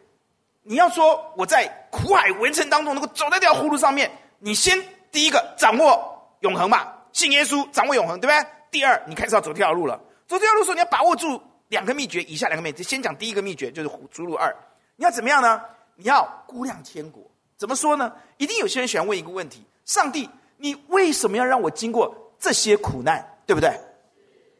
[0.68, 4.76] 你要说我在苦海围城当中能够走在这条葫芦上面，你先
[5.12, 8.50] 第一个掌握永恒嘛，信耶稣，掌握永恒，对不对？
[8.72, 9.96] 第二，你开始要走这条路了。
[10.26, 12.82] 走这条路的时候，你要把握住两个秘诀，以下两个秘诀。
[12.82, 14.52] 先讲第一个秘诀，就是出路二。
[14.96, 15.62] 你要怎么样呢？
[15.96, 17.22] 你要估量天国。
[17.56, 18.12] 怎么说呢？
[18.36, 23.38] 一定有些人喜欢问一个问题：上帝，你为什么要让我经过这些苦难？
[23.44, 23.70] 对不对？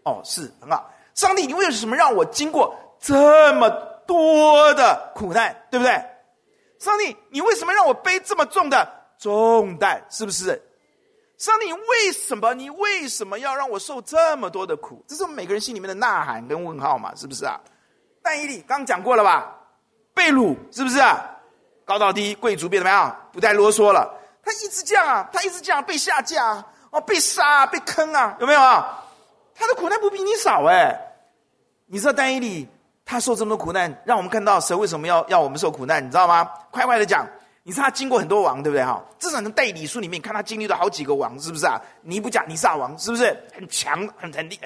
[0.05, 0.91] 哦，是很好。
[1.15, 3.71] 上帝，你为什么让我经过这么？
[4.07, 5.93] 多的苦难，对不对？
[6.79, 10.01] 上帝，你为什么让我背这么重的重担？
[10.09, 10.63] 是不是？
[11.37, 12.55] 上帝，为什么？
[12.55, 15.05] 你为什么要让我受这么多的苦？
[15.09, 17.13] 这是我们每个人心里面的呐喊跟问号嘛？
[17.17, 17.61] 是不是啊？
[18.23, 19.53] 但以理刚讲过了吧？
[20.17, 21.23] 被掳是不是啊？
[21.85, 23.15] 高到低，贵族变怎么样？
[23.31, 24.11] 不再啰嗦了。
[24.43, 29.05] 他一直这样啊，他一直这样被下架哦，被杀，啊被坑啊，有没有啊？
[29.55, 30.99] 他的苦难不比你少哎。
[31.85, 32.67] 你知道但以理？
[33.05, 36.51] 他受这么多苦难，让我们看到神为什么要要我们受苦难，你知道吗？
[36.73, 37.25] 快快的讲，
[37.63, 39.01] 你知道他经过很多王，对不对哈？
[39.21, 41.81] 至少从代理书里面看他经历了好几个王，是不是啊？
[42.03, 43.25] 尼布甲尼撒王是不是
[43.55, 44.59] 很强、很很厉、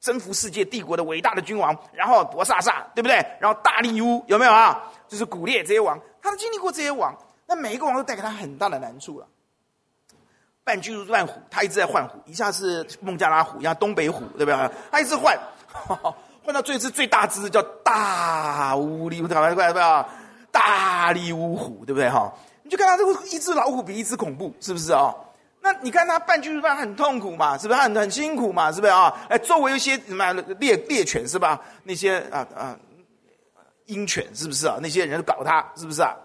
[0.00, 1.76] 征服世界帝国的伟大的君王？
[1.92, 3.16] 然后博萨萨，对不对？
[3.40, 4.82] 然后大力乌有没有啊？
[5.08, 9.26] 就是古列这些王，他都经历过这些王，那每一个王都带给他很大的难处了。
[10.64, 14.70] 伴君如伴虎，他一直在换虎，一下是孟加拉虎，一下东北虎，对不对？
[14.90, 15.38] 他一直换。
[16.44, 20.04] 换到最只最大只叫大乌利乌，大不对
[20.50, 22.32] 大力乌虎，对不对哈？
[22.62, 25.14] 你就看他这个一只老虎比一只恐怖，是不是啊？
[25.70, 27.80] 那你看他伴君如伴很痛苦嘛，是不是？
[27.80, 29.14] 很很辛苦嘛，是不是啊？
[29.28, 31.60] 哎，周围一些什么猎猎犬是吧？
[31.84, 32.78] 那些啊啊
[33.84, 34.78] 鹰犬是不是啊？
[34.80, 36.16] 那些人搞他是不是啊？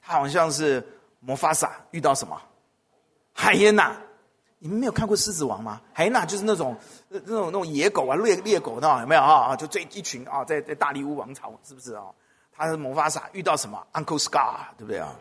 [0.00, 0.82] 他好像是
[1.20, 2.40] 摩法萨遇到什么
[3.34, 3.96] 海燕呐？
[4.58, 5.78] 你们没有看过《狮子王》吗？
[5.92, 6.74] 海燕娜就是那种
[7.08, 9.54] 那种那种野狗啊，猎猎狗那种有没有啊？
[9.56, 12.04] 就这一群啊，在在大利乌王朝是不是啊？
[12.50, 15.14] 他是魔法萨遇到什么？Uncle Scar 对不对啊？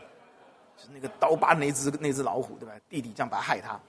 [0.94, 2.74] 那个刀疤那只那只老虎对吧？
[2.90, 3.80] 弟弟这样把他害他。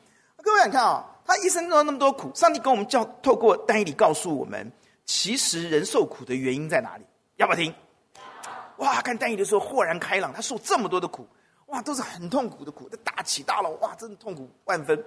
[0.43, 4.71] 各位你看啊，他一生中那么多苦，上帝跟我们教透过但以理告诉我们，
[5.05, 7.05] 其实人受苦的原因在哪里？
[7.37, 7.73] 要不要听？
[8.79, 11.25] 哇，看但以理的时候豁然开朗，他受这么多的苦，
[11.67, 14.99] 哇，都是很痛苦的苦，大起大落，哇，真的痛苦万分。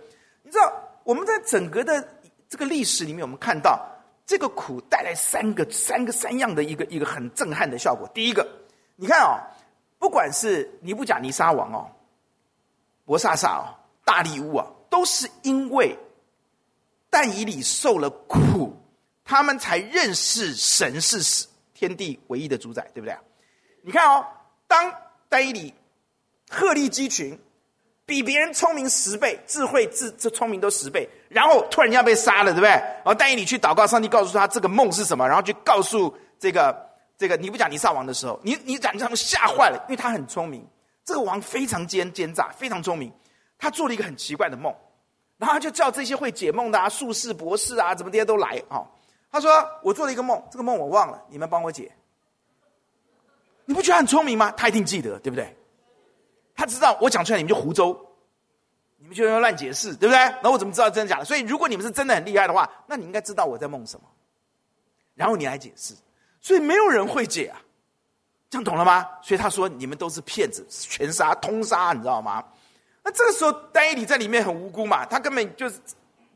[0.41, 2.07] 你知道我们在整个的
[2.47, 3.85] 这个历史里面，我们看到
[4.25, 8.09] 这个苦带来三个、三个、三样的一个一个很震撼的效果。
[8.13, 8.47] 第一个，
[8.95, 9.35] 你看哦，
[9.99, 11.89] 不管是尼布甲尼撒王哦、
[13.05, 15.97] 伯萨撒哦、大利乌啊，都是因为
[17.09, 18.75] 但以理受了苦，
[19.23, 23.17] 他们才认识神是天地唯一的主宰，对不对？
[23.83, 24.25] 你看哦，
[24.67, 24.93] 当
[25.29, 25.73] 但以理
[26.49, 27.39] 鹤立鸡群。
[28.07, 32.69] 比别人聪明十倍，智慧、智这聪明都十倍，然后突然间要被杀了，对不对？
[32.69, 36.84] 然后但以理去祷告，上帝告诉他这个梦是什么，然后去告诉这个
[37.17, 40.67] 这个尼布甲尼撒王的时候，你你让他们吓坏了，因为他很聪明，
[41.03, 43.11] 这个王非常奸奸诈，非常聪明，
[43.57, 44.73] 他做了一个很奇怪的梦，
[45.37, 48.87] 然后他就叫这些会解梦的啊、术士、博士啊，怎么这些都来啊、哦。
[49.31, 49.51] 他说
[49.83, 51.91] ：“我做了一个梦，这个梦我忘了，你们帮我解。”
[53.65, 54.51] 你不觉得很聪明吗？
[54.51, 55.53] 他一定记得，对不对？
[56.55, 57.97] 他知道我讲出来你们就胡诌，
[58.97, 60.35] 你们就要乱解释，对不对？
[60.41, 61.25] 那我怎么知道真的假的？
[61.25, 64.05] 所以如果你们是真的很厉害的话，那你应该知道我在梦什么，
[65.15, 65.93] 然后你来解释。
[66.45, 67.57] 所以没有人会解啊，
[68.51, 69.03] 这样懂了吗？
[69.23, 72.45] 所以他说你们都是骗子，全杀通杀，你知道吗？
[73.03, 75.79] 那这个时候但以理在里面很无辜嘛，他根本就是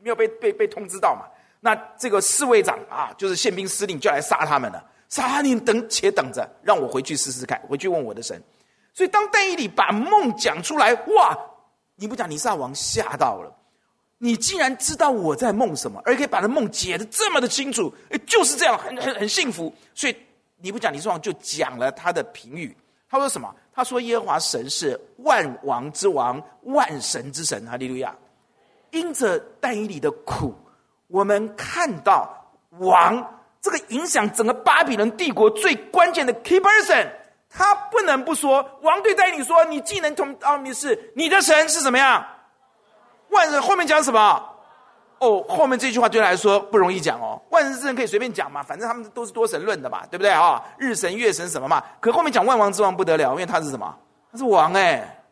[0.02, 1.26] 没有被被被通知到嘛。
[1.60, 8.42] 那这个侍卫长啊，就是宪兵司令就来杀他们了，杀你等且等着，让我回去试试看，回去问我的神。
[8.92, 11.38] 所以，当但以理把梦讲出来，哇！
[11.94, 13.59] 尼布甲尼撒王吓到了。
[14.22, 17.90] 你竟然知道我在梦什么，而可以把这梦解得这么的清楚，
[18.26, 19.74] 就是这样，很很很幸福。
[19.94, 20.16] 所以，
[20.58, 22.76] 尼布讲尼撒就讲了他的评语。
[23.08, 23.50] 他说什么？
[23.74, 28.14] 他说：“耶和华神是万王之王，万神之神。”哈利路亚！
[28.90, 30.54] 因着但以理的苦，
[31.06, 32.28] 我们看到
[32.78, 37.08] 王这个影响整个巴比伦帝国最关键的 key person，
[37.48, 42.22] 他不能不说，王对但以理说：“你既能同奥秘是，你的神是怎么样？
[43.30, 44.46] 万人后面讲什么？
[45.18, 47.40] 哦，后面这句话对他来说不容易讲哦。
[47.50, 50.62] 万人之神可以随便讲嘛，反正他们都是多神论的嘛，对不对啊、哦？
[50.78, 51.84] 日神、月神什么嘛？
[52.00, 53.98] 可后面讲万王之王不得了，因为他是什么？
[54.32, 55.22] 他是王哎。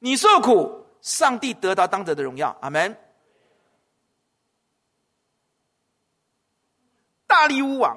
[0.00, 2.54] 你受苦，上帝得到当得的荣耀。
[2.60, 2.94] 阿门。
[7.26, 7.96] 大利乌王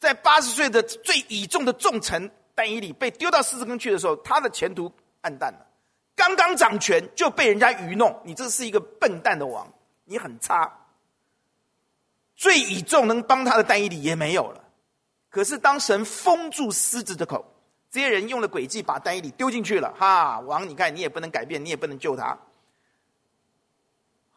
[0.00, 5.66] 在八十岁的最倚重的重臣但以理被丢到狮子坑去的时候，他的前途暗淡了。
[6.22, 9.66] 刚刚掌权就被人家愚弄，你这是一个笨蛋的王，
[10.04, 10.72] 你很差。
[12.36, 14.62] 最倚重能帮他的但以理也没有了。
[15.28, 17.44] 可是当神封住狮子的口，
[17.90, 19.92] 这些人用了诡计把但以理丢进去了。
[19.98, 22.38] 哈，王，你看你也不能改变，你也不能救他。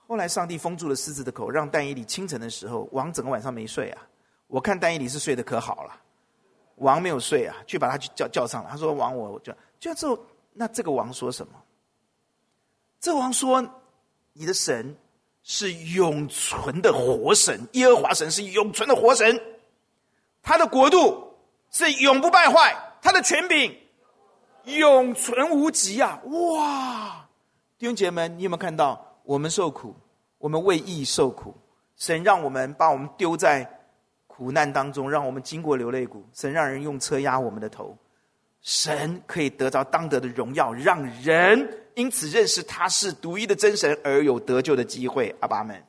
[0.08, 4.02] 后来上帝封住了狮子的口，让但以理清晨的时候，王整个晚上没睡啊。
[4.48, 5.96] 我看但以理是睡得可好了，
[6.78, 8.72] 王没有睡啊，去把他叫叫上了。
[8.72, 10.18] 他说：“王，我叫叫之后，
[10.52, 11.54] 那这个王说什么？
[13.06, 13.64] 这王说：
[14.34, 14.98] 你的神
[15.44, 19.40] 是永存的活神，耶和华神是永存的活神，
[20.42, 21.38] 他的国度
[21.70, 23.78] 是永不败坏，他的权柄
[24.64, 26.20] 永存无极啊！
[26.24, 27.30] 哇，
[27.78, 29.96] 弟兄姐妹们，你有没有看到？”我们受苦，
[30.40, 31.56] 我们为义受苦。
[31.98, 33.88] 神让我们把我们丢在
[34.26, 36.28] 苦难当中，让我们经过流泪谷。
[36.34, 37.96] 神让人用车压我们的头。
[38.66, 45.34] 神可以得着当得的荣耀，让人因此认识他是独一的真神，而有得救的机会。
[45.40, 45.80] 阿爸们，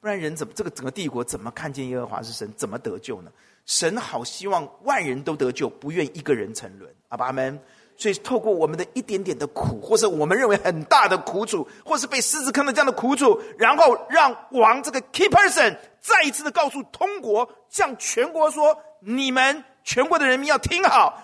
[0.00, 3.32] 不然人怎么这个整个帝国怎么看见耶和华是神，怎么得救呢？
[3.64, 6.94] 神好希望万人都得救，不愿一个人沉沦。
[7.08, 7.58] 阿爸们。
[7.96, 21.16] 所以，透过我们的一点点的苦，或是我们认为很大的苦楚，或是被狮子坑的这样的苦楚，然后让王这个 key person 再一次的告诉通国，向全国说：你们全国的人民要听好，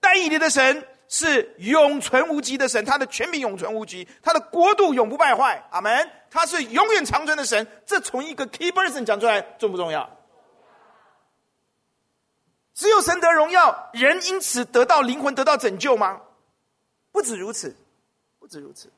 [0.00, 5.62] 但以理的神是永存无极的神，他的权柄永存无极，他的国度永不败坏。
[5.70, 6.10] 阿门。
[6.30, 7.64] 他是永远长存的神。
[7.86, 10.10] 这从一个 key person 讲出来，重不重要？
[12.74, 16.20] 只有神得荣耀，人因此得到灵魂得到拯救吗？
[17.12, 17.76] 不止如此，
[18.40, 18.90] 不止如此。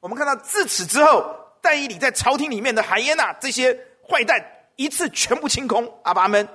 [0.00, 3.72] 我们看到自此之后，但以理在朝廷里面的海耶娜这些
[4.08, 4.44] 坏蛋
[4.74, 5.88] 一次全部清空。
[6.02, 6.48] 阿爸们，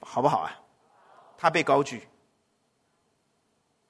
[0.00, 0.60] 好不好啊？
[1.40, 2.02] 他被高举，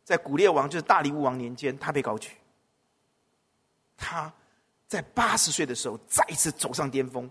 [0.04, 2.30] 在古列王就是大利乌王年间，他被高举。
[3.96, 4.30] 他
[4.86, 7.28] 在八十岁的时候再一次走上巅峰。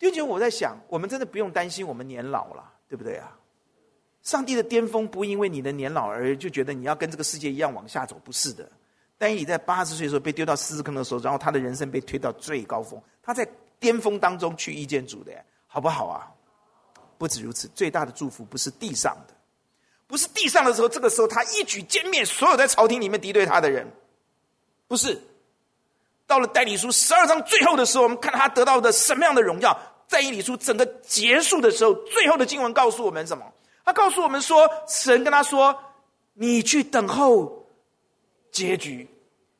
[0.00, 3.38] 弟兄姐妹，我在想，我们真的不用担心我们年老了，对不对啊？
[4.22, 8.68] 上帝的巅峰不因为你的年老而就觉得你要跟这个世界一样往下走，不是的。
[9.16, 15.32] 但你在八十岁的时候被丢到狮子坑的时候，然后他的人生被推到最高峰，他在巅峰当中去遇见主的，
[15.68, 16.28] 好不好啊？
[17.16, 19.34] 不止如此，最大的祝福不是地上的，
[20.06, 23.90] 不是地上的时候，这个时候他一举歼灭所有在朝廷里面敌对他的人，
[24.86, 25.20] 不是。
[26.26, 29.78] 到了代理书十二章最后的时候，我们看他得到的什么样的荣耀？
[30.08, 33.44] 在以理书整个结束的时候，最后的经文告诉我们什么？
[33.84, 35.76] 他告诉我们说，神跟他说
[36.34, 37.68] ：“你去等候
[38.50, 39.08] 结局，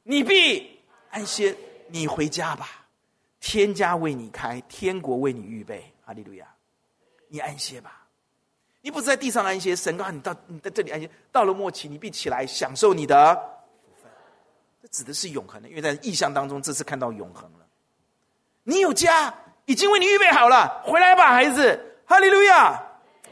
[0.03, 0.81] 你必
[1.11, 1.57] 安歇，
[1.89, 2.87] 你回家吧。
[3.41, 5.85] 天家为你开，天国为你预备。
[6.05, 6.47] 哈利路亚，
[7.29, 8.06] 你安歇吧。
[8.87, 11.11] 你不是在地上安歇，神告你到你在这里安歇。
[11.33, 14.09] 到了末期，你必起来享受你的福分。
[14.81, 17.67] 这指的是永恒的，因为在意象当中，这次看到永恒了。
[18.63, 21.99] 你有家已经为你预备好了，回来吧，孩子。
[22.07, 22.81] 哈利路亚，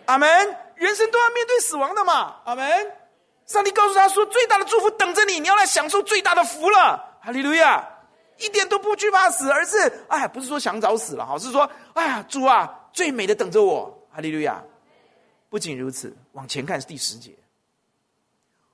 [0.07, 0.29] 阿门。”
[0.75, 2.93] 人生都要面对死亡的嘛，阿门。
[3.47, 7.89] 上帝告诉他说：“最大的祝福等着你，你要来享受最大的福了。”哈利路亚，
[8.39, 13.97] 一点都不惧怕死，而是哎，不是说想找死了哈，是说哎呀，主啊，最美的等着我。
[14.13, 14.61] 哈利路亚。
[15.55, 17.31] 不仅如此，往前看是第十节，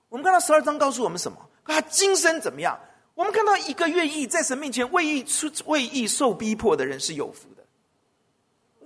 [0.09, 1.37] 我们看到十二章告诉我们什么？
[1.67, 2.81] 他今生怎么样？
[3.15, 7.63] 我们看到一个愿意在神面前为义出为义受逼迫的人是有福的，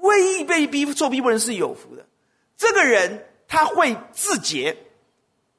[0.01, 2.05] 为义被逼受逼迫人是有福的。
[2.57, 4.77] 这个人他会自洁，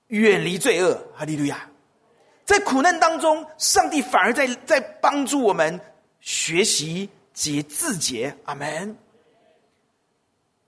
[0.08, 1.08] 远离罪恶。
[1.16, 1.70] 哈利路亚！
[2.44, 5.80] 在苦难当中，上帝反而在在帮助我们
[6.20, 8.36] 学习节自洁。
[8.44, 8.98] 阿门。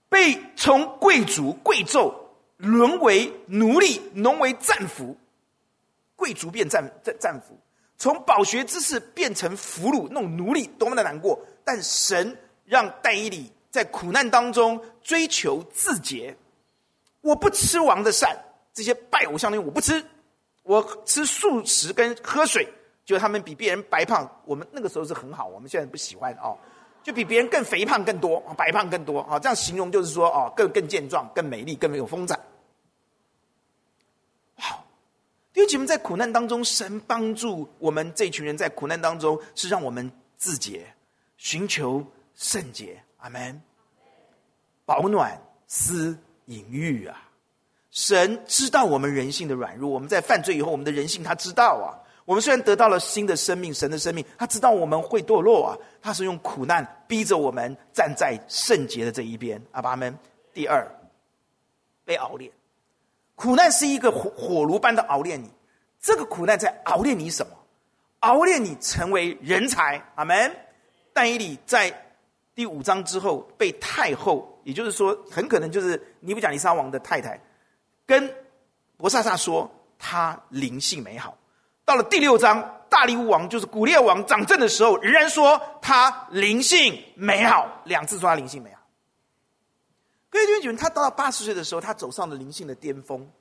[0.10, 2.13] 被从贵族贵胄
[2.58, 5.17] 沦为奴隶，沦为战俘，
[6.15, 7.60] 贵族变战战战俘，
[7.98, 11.39] 从饱学之士变成俘虏，那种奴隶多么的难过！
[11.63, 13.52] 但神让但以理。
[13.70, 16.36] 在苦难当中追求自洁，
[17.22, 18.36] 我不吃王的膳，
[18.74, 20.04] 这些拜偶像的我不吃，
[20.63, 22.67] 我吃素食跟喝水，
[23.06, 26.58] 就他们比别人白胖，我们那个时候是很好，我们现在不喜欢哦，
[27.08, 32.38] 就比别人更肥胖更多，白胖更多啊，这样形容就是说哦，更更健壮、更美丽、更没有风采。
[34.58, 34.86] 好，
[35.54, 40.86] 弟兄姐妹，在苦难当中，神帮助我们这群人在苦难当中是让我们自洁，
[41.38, 43.02] 寻求圣洁。
[43.20, 43.62] 阿门。
[44.86, 46.17] 保暖思
[46.48, 47.30] 淫欲啊，
[47.89, 52.04] 神知道我们人性的软弱，我们在犯罪以后，我们的人性他知道啊。
[52.28, 59.62] 我们虽然得到了新的生命，神的生命，他知道我们会堕落啊，他是用苦难逼着我们站在圣洁的这一边。
[59.72, 60.13] 阿爸们，
[60.54, 60.86] 第二，
[62.04, 62.52] 被熬炼，
[63.36, 65.50] 苦难是一个火火炉般的熬炼你。
[66.02, 67.54] 这个苦难在熬炼你什么？
[68.20, 70.04] 熬炼你成为人才。
[70.16, 70.54] 阿门。
[71.13, 71.90] 但以理在
[72.54, 77.40] 第五章之后被太后，也就是说，很可能就是尼布甲尼撒王的太太，
[78.06, 78.30] 跟
[78.98, 81.38] 伯萨撒说他灵性美好。
[81.88, 88.82] 到了第六章，大利乌王就是古列王掌政的时候，仍然说他灵性美好，两次说他灵性美好。
[90.30, 93.32] 各位弟兄姐妹，他到了八十岁的时候，他走上了灵性的巅峰。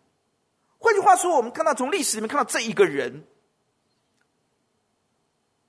[0.78, 3.26] 换句话说，我们看到从历史里面看到这一个人，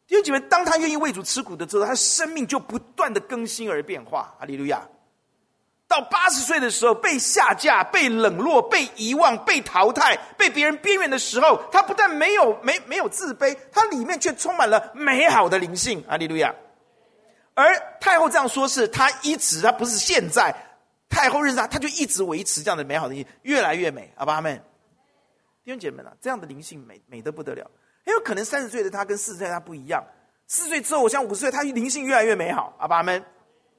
[0.05, 4.35] 弟兄姐妹，当他愿意为主吃苦的时候，他生命就不断的更新而变化。
[4.37, 4.87] 哈利路亚。
[5.87, 16.03] 到八十岁的时候，被下架、被冷落、被遗忘、被淘汰、被别人边缘的时候，他不但没有没没有自卑，他里面却充满了美好的灵性。
[16.09, 16.53] 阿利路亚。
[17.53, 20.53] 而太后这样说，是他一直，他不是现在。
[21.09, 24.11] 太后认识他，他就一直维持这样的美好的灵性，越来越美。
[24.17, 24.61] 阿爸阿们，
[25.63, 27.65] 弟兄姐妹们啊，这样的灵性美美得不得了。
[28.05, 30.03] 很有可能三十岁的他跟四十岁的他不一样，
[30.47, 32.75] 四岁之后，我像五十岁，他灵性越来越美好。
[32.77, 33.23] 阿爸阿们，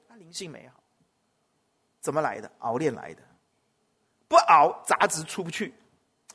[0.09, 0.78] 他灵性美好。
[2.01, 2.51] 怎么来的？
[2.59, 3.21] 熬炼来的，
[4.27, 5.73] 不熬杂质出不去。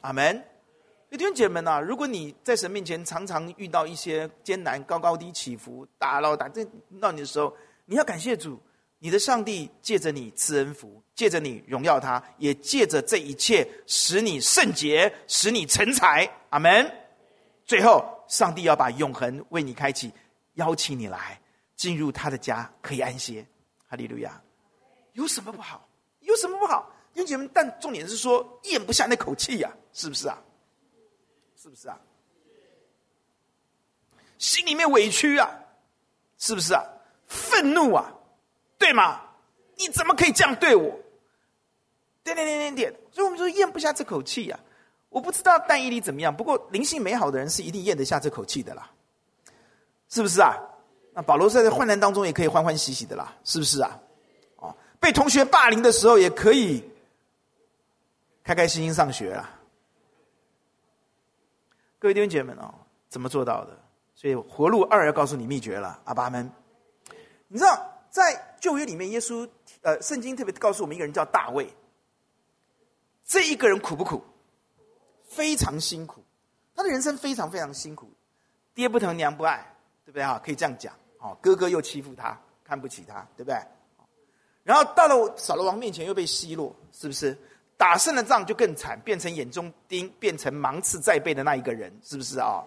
[0.00, 0.44] 阿门。
[1.10, 8.60] 弟兄姐妹们啊，如果你在神面前常常遇到一些艰难、高高低起伏、打捞打这闹你的时候，你要感谢主，
[8.98, 16.28] 你的上帝借着你赐恩福，借着你荣耀他，也借着这一切使你圣洁，使你成才。
[16.50, 16.90] 阿门。
[17.64, 20.12] 最后，上帝要把永恒为你开启，
[20.54, 21.40] 邀请你来
[21.76, 23.46] 进入他的家，可以安歇。
[23.86, 24.42] 哈利路亚。
[25.14, 25.88] 有什么不好？
[26.20, 26.88] 有什么不好？
[27.12, 30.38] 弟兄姐妹，但重点是说咽不下那口气呀，是不是啊？
[31.56, 31.98] 是不是啊？
[34.38, 35.48] 心里面委屈啊，
[36.38, 36.82] 是不是啊？
[37.26, 38.12] 愤怒啊，
[38.78, 39.20] 对吗？
[39.76, 40.90] 你怎么可以这样对我？
[42.22, 44.58] 点点点点点，所以我们说咽不下这口气呀。
[45.08, 48.90] 我不知道但以理怎么样，不过灵性美好的人是一定咽得下这口气的啦，
[50.08, 50.56] 是不是啊？
[51.12, 53.96] 那保罗在患难当中也可以欢欢喜喜的啦，是不是啊？
[55.04, 56.82] 被同学霸凌的时候，也可以
[58.42, 59.60] 开开心心上学啊！
[61.98, 62.72] 各位弟兄姐妹们哦，
[63.10, 63.78] 怎么做到的？
[64.14, 66.50] 所以活路二要告诉你秘诀了，阿爸们。
[67.48, 69.46] 你知道在旧约里面，耶稣
[69.82, 71.70] 呃，圣经特别告诉我们一个人叫大卫。
[73.26, 74.24] 这一个人苦不苦？
[75.28, 76.24] 非常辛苦，
[76.74, 78.10] 他的人生非常非常辛苦，
[78.72, 79.70] 爹不疼娘不爱，
[80.06, 80.40] 对不对啊？
[80.42, 83.60] 可以这样讲哦，哥哥又欺负他，看不起他，对不对？
[84.64, 87.36] 然后到了扫罗王面前，又被奚落，是不是？
[87.76, 92.64] 打胜了仗就更惨，变成眼中钉，变成芒刺在背的那一个人，是不是啊、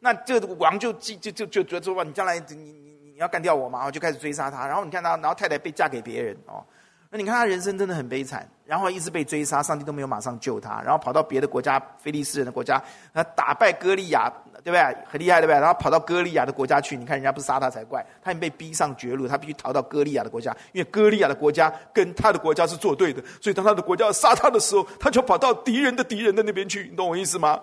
[0.00, 3.78] 那这个王就就就就就觉得说，你将来你你你要干掉我嘛？
[3.78, 4.66] 然后就开始追杀他。
[4.66, 6.64] 然后你看他，然后太太被嫁给别人哦。
[7.10, 12.82] 那你看他人生真的很悲惨，然后一直被追杀，上帝都没有马上救他，然后跑到别的国家，非利士人的国家，
[13.14, 14.32] 他打败歌利亚。
[14.66, 14.96] 对不对？
[15.08, 15.60] 很厉害，对不对？
[15.60, 18.04] 然后跑到歌利亚的国家去，你看人家不杀他才怪。
[18.20, 26.88] 他已经被逼上绝路，他必须逃到歌利亚的国家，因为歌利亚的国家跟他的国家是作对的，所以当他的国家要杀他的时候，他就跑到敌人的敌人的那边去。
[26.90, 27.62] 你懂我意思吗？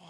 [0.00, 0.06] 哇，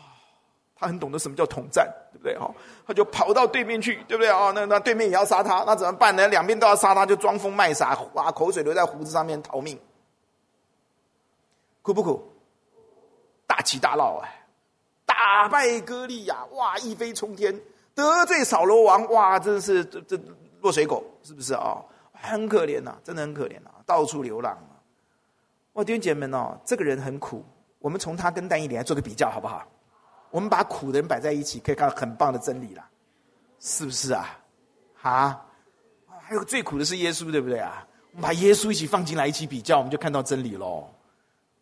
[0.77, 2.39] 他很懂得什么叫统战，对不对？
[2.39, 2.55] 哈，
[2.87, 4.31] 他就跑到对面去，对不对？
[4.31, 6.29] 啊，那那对面也要杀他，那怎么办呢？
[6.29, 9.77] 两边都要杀他，就装疯卖傻，哇，口水流在胡子上面逃命，
[11.83, 12.33] 苦不苦？
[13.45, 14.36] 大起大落哎。
[15.19, 17.51] 打败歌利亚，哇，一飞冲天；
[17.95, 20.21] 得罪扫罗王，哇，真的是这这
[20.61, 21.85] 落水狗，是不是啊、哦？
[22.13, 24.77] 很可怜呐、真的很可怜呐、到处流浪啊！
[25.73, 27.43] 哇，弟兄姐妹们哦，这个人很苦。
[27.79, 29.67] 我们从他跟但以理来做个比较，好不好？
[30.31, 32.87] 我们把苦的人摆在一起，可以看到很棒的真理啦，
[33.59, 34.39] 是不是啊？
[35.01, 35.47] 啊，
[36.21, 37.87] 还有最苦的是耶稣，对不对啊？
[38.13, 40.87] 我们把耶稣一起放进来一起比较，我们就看到真理喽。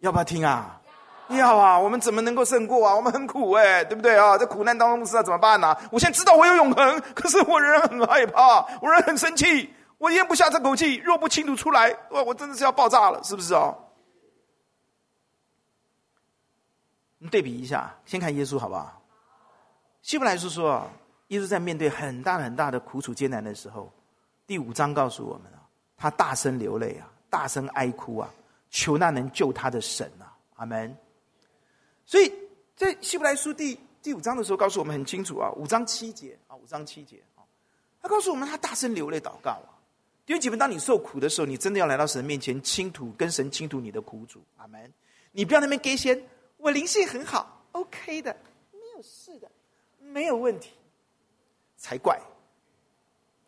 [0.00, 0.80] 要不要听啊？
[1.28, 1.78] 要啊！
[1.78, 2.94] 我们怎么能够胜过啊？
[2.94, 4.36] 我们很苦哎，对不对啊？
[4.36, 5.80] 在苦难当中不知道怎么办呢、啊？
[5.90, 10.96] 我现在知道我有永恒，可是我仍然很害怕，我仍然很生气，我咽不下这口气。
[10.96, 12.22] 若不倾吐出来，哇！
[12.22, 13.74] 我真的是要爆炸了，是不是啊？
[17.18, 19.00] 你对比一下，先看耶稣好不好？
[20.02, 20.86] 希伯来书说啊，
[21.28, 23.90] 耶稣在面对很大很大的苦楚艰难的时候，
[24.46, 25.64] 第五章告诉我们啊，
[25.96, 28.28] 他大声流泪啊，大声哀哭啊，
[28.68, 30.94] 求那能救他的神啊，阿门。
[32.06, 32.32] 所以
[32.76, 37.42] 在希伯来书第第五章的时候，告诉我们很清楚啊，五章七节啊，五章七节啊，
[38.02, 39.70] 他告诉我们他大声流泪祷告啊。
[40.26, 44.92] 弟兄姐妹，当你受苦的时候，你真的要来到神面前倾吐，跟神倾吐你的苦主，阿门。
[45.32, 46.22] 你不要那边给先，
[46.56, 48.34] 我灵性很好，OK 的，
[48.72, 49.50] 没有事的。
[49.98, 50.70] 没有问题，
[51.76, 52.18] 才怪，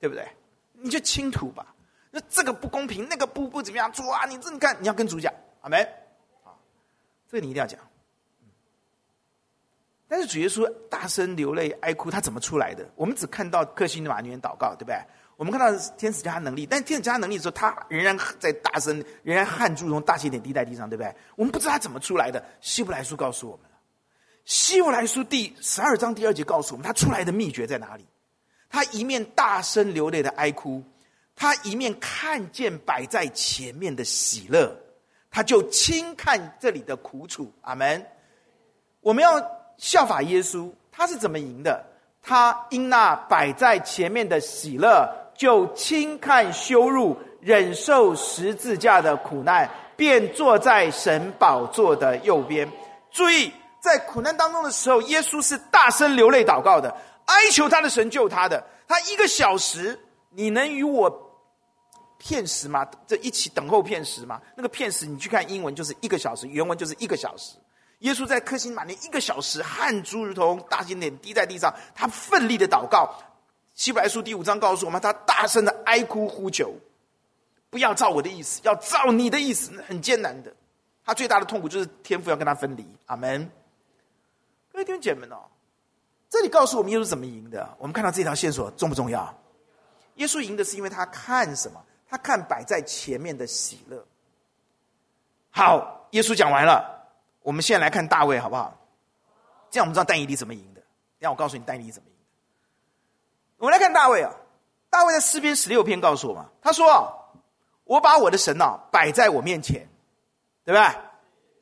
[0.00, 0.26] 对不对？
[0.72, 1.74] 你就倾吐吧。
[2.10, 5.80] 那这个不公平，那个不不怎么样，主啊，你这你看，你要跟主讲，阿门。
[6.44, 6.52] 啊，
[7.30, 7.78] 这个你一定要讲。
[10.08, 12.88] 但是主耶稣大声流泪哀哭，他怎么出来的？
[12.94, 14.96] 我们只看到客西马尼园祷告，对不对？
[15.36, 21.14] 我们看到天使加他能力，但天使加他能力的时候，他仍然在大声，仍然汗珠从大血点滴在地上，对不对？
[21.34, 22.42] 我们不知道他怎么出来的。
[22.60, 23.66] 希伯来书告诉我们。
[24.44, 28.06] 希伯来书第十二章第二节告诉我们，他出来的秘诀在哪里？
[28.70, 30.82] 他一面大声流泪的哀哭，
[31.34, 34.74] 他一面看见摆在前面的喜乐，
[35.30, 37.52] 他就轻看这里的苦楚。
[37.62, 38.06] 阿门。
[39.00, 39.40] 我们要
[39.78, 41.84] 效法耶稣，他是怎么赢的？
[42.22, 52.70] 他因那摆在前面的喜乐，就轻看羞辱，忍受十字架的苦难，便坐在神宝座的右边。
[53.10, 53.52] 注意。
[53.78, 56.90] 在苦难当中的时候，耶稣是大声流泪祷告的，
[57.26, 58.60] 哀求他的神救他的。
[58.88, 59.96] 他一个小时，
[60.30, 61.08] 你能与我
[62.18, 62.84] 片时吗？
[63.06, 64.40] 这一起等候片时吗？
[64.56, 67.56] 那个片时，你去看英文就是一个小时，原文就是一个小时。
[68.06, 73.12] 耶稣在客西马尼一个小时，汗珠如同大金点滴在地上，他奋力的祷告。
[73.74, 76.72] 希伯来书第五章告诉我们，他大声的哀哭呼求，
[77.68, 80.54] 不要照我的意思，要照你的意思，很艰难的。
[81.04, 82.86] 他最大的痛苦就是天父要跟他分离。
[83.06, 83.50] 阿门。
[84.72, 85.42] 各位弟兄姐妹们哦，
[86.30, 87.74] 这里告诉我们耶稣怎么赢的。
[87.76, 89.36] 我们看到这条线索重不重要？
[90.14, 91.84] 耶稣赢的是因为他看什么？
[92.08, 94.06] 他看摆在前面的喜乐。
[95.50, 96.95] 好，耶稣讲完了，
[97.46, 98.76] 我们现在来看大卫好不好？
[99.70, 100.82] 这样我们知道但以理怎么赢的。
[101.20, 102.24] 让我告诉你但以理怎么赢的。
[103.58, 104.34] 我们来看大卫啊，
[104.90, 107.38] 大卫在诗篇十六篇告诉我们，他说
[107.84, 109.86] ：“我把我的神啊摆在我面前，
[110.64, 110.88] 对不对？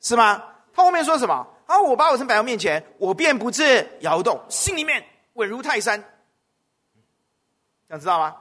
[0.01, 0.41] 是吗？”
[0.73, 1.45] 他后面说什么？
[1.67, 6.03] 啊，我把我神摆在面前，我便不致摇动，心里面稳如泰山。
[7.87, 8.35] 想知道吗？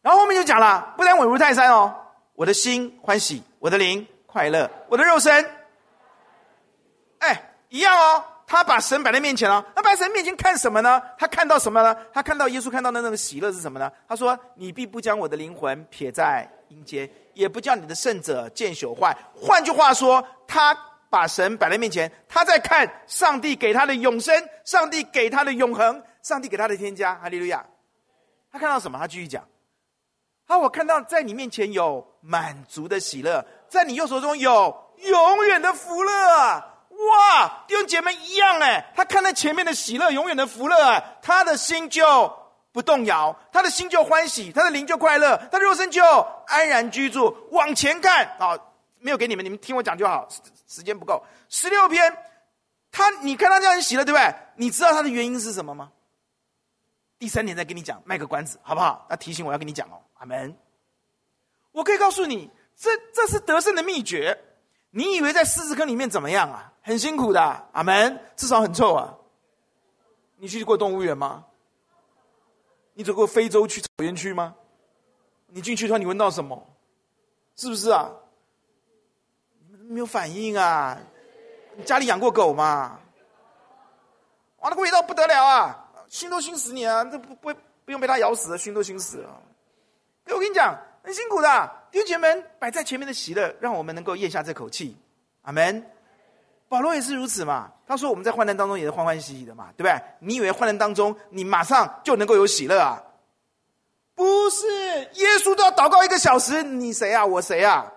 [0.00, 1.94] 然后后面就讲了，不但稳如泰山哦，
[2.34, 5.48] 我的心欢喜，我的灵快乐，我的肉身，
[7.22, 8.24] 哎，一样哦。
[8.46, 11.00] 他把神摆在面前哦，他摆在神面前看什么呢？
[11.18, 11.96] 他看到什么呢？
[12.12, 13.90] 他看到耶稣看到的那个喜乐是什么呢？
[14.06, 20.76] 他说：“你必不将我的灵魂撇在阴间，也不叫你的圣者见朽坏。”换句话说，他。
[21.12, 27.14] 把神摆在面前，他在看上帝给他的永生，上帝给他的永恒，上帝给他的添加。
[27.16, 27.62] 哈利路亚！
[28.50, 28.98] 他看到什么？
[28.98, 29.46] 他继续讲：
[30.46, 36.64] 好，我看到在你面前有满足的喜乐，在你右手中有永远的福乐。
[37.10, 42.32] 哇，弟兄姐妹一样哎，他看到前面的喜乐，永远的福乐啊，他的心就
[42.70, 46.02] 不动摇，他的心就欢喜，他的灵就快乐，他的肉身就
[46.46, 47.36] 安然居住。
[47.50, 48.58] 往前看啊，
[48.98, 50.28] 没有给你们，你们听我讲就好。
[50.68, 52.16] 时间不够，十六篇，
[52.90, 54.34] 他你看他这样喜乐，对不对？
[54.56, 55.90] 你知道他的原因是什么吗？
[57.18, 59.06] 第三点再跟你讲，卖个关子，好不好？
[59.10, 60.56] 那提醒我要跟你讲哦，阿门。
[61.72, 64.38] 我可以告诉你，这这是得胜的秘诀。
[64.90, 66.71] 你以为在狮子坑里面怎么样啊？
[66.82, 67.40] 很辛苦的，
[67.72, 68.20] 阿门。
[68.36, 69.16] 至少很臭啊。
[70.36, 71.44] 你去过动物园吗？
[72.94, 74.54] 你走过非洲去草原区吗？
[75.46, 76.60] 你进去的话，你闻到什么？
[77.56, 78.10] 是不是啊？
[79.88, 80.98] 没有反应啊！
[81.76, 82.98] 你家里养过狗吗？
[84.58, 85.88] 哇，那个味道不得了啊！
[86.08, 87.04] 熏都熏死你啊！
[87.04, 87.54] 这不不
[87.84, 89.40] 不用被它咬死，熏都熏死了。
[90.26, 91.72] 我跟你讲，很辛苦的。
[91.90, 94.96] 弟兄姐妹们摆在前面的喜乐，让我们能够咽下这口气。
[95.42, 95.84] 阿门。
[96.72, 97.70] 保罗也是如此嘛。
[97.86, 99.92] 他说我们在患难当中也是欢欢喜喜的嘛，对不对？
[100.20, 102.98] 你以为患难当中你马上就能够有喜乐啊？
[104.14, 104.66] 不是，
[105.12, 107.26] 耶稣都要祷告一个小时，你谁啊？
[107.26, 107.92] 我谁啊？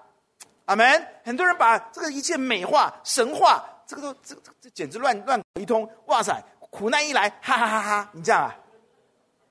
[0.65, 1.07] 阿门！
[1.23, 5.89] 很多人把这个一切美化、神化，这个都这这这简直乱乱一通。
[6.07, 6.37] 哇塞，
[6.69, 8.09] 苦难一来，哈哈哈哈！
[8.11, 8.53] 你这样啊？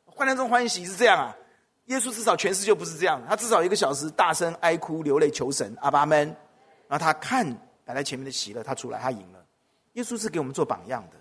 [0.05, 1.35] 患难中欢喜是这样啊？
[1.87, 6.27] 耶稣至少诠释就不是这样，他至少一个小时大声哀哭流泪求神，阿爸们，
[6.89, 7.47] 然后他看
[7.85, 9.45] 摆在前面的喜乐，他出来，他赢了。
[9.93, 11.16] 耶稣是给我们做榜样的。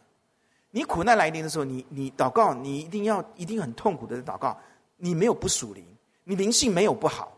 [0.72, 4.58] 你苦难来临的时候，你你祷告，你一定要一定很痛苦的祷告。
[4.98, 5.86] 你没有不属灵，
[6.24, 7.38] 你灵性没有不好，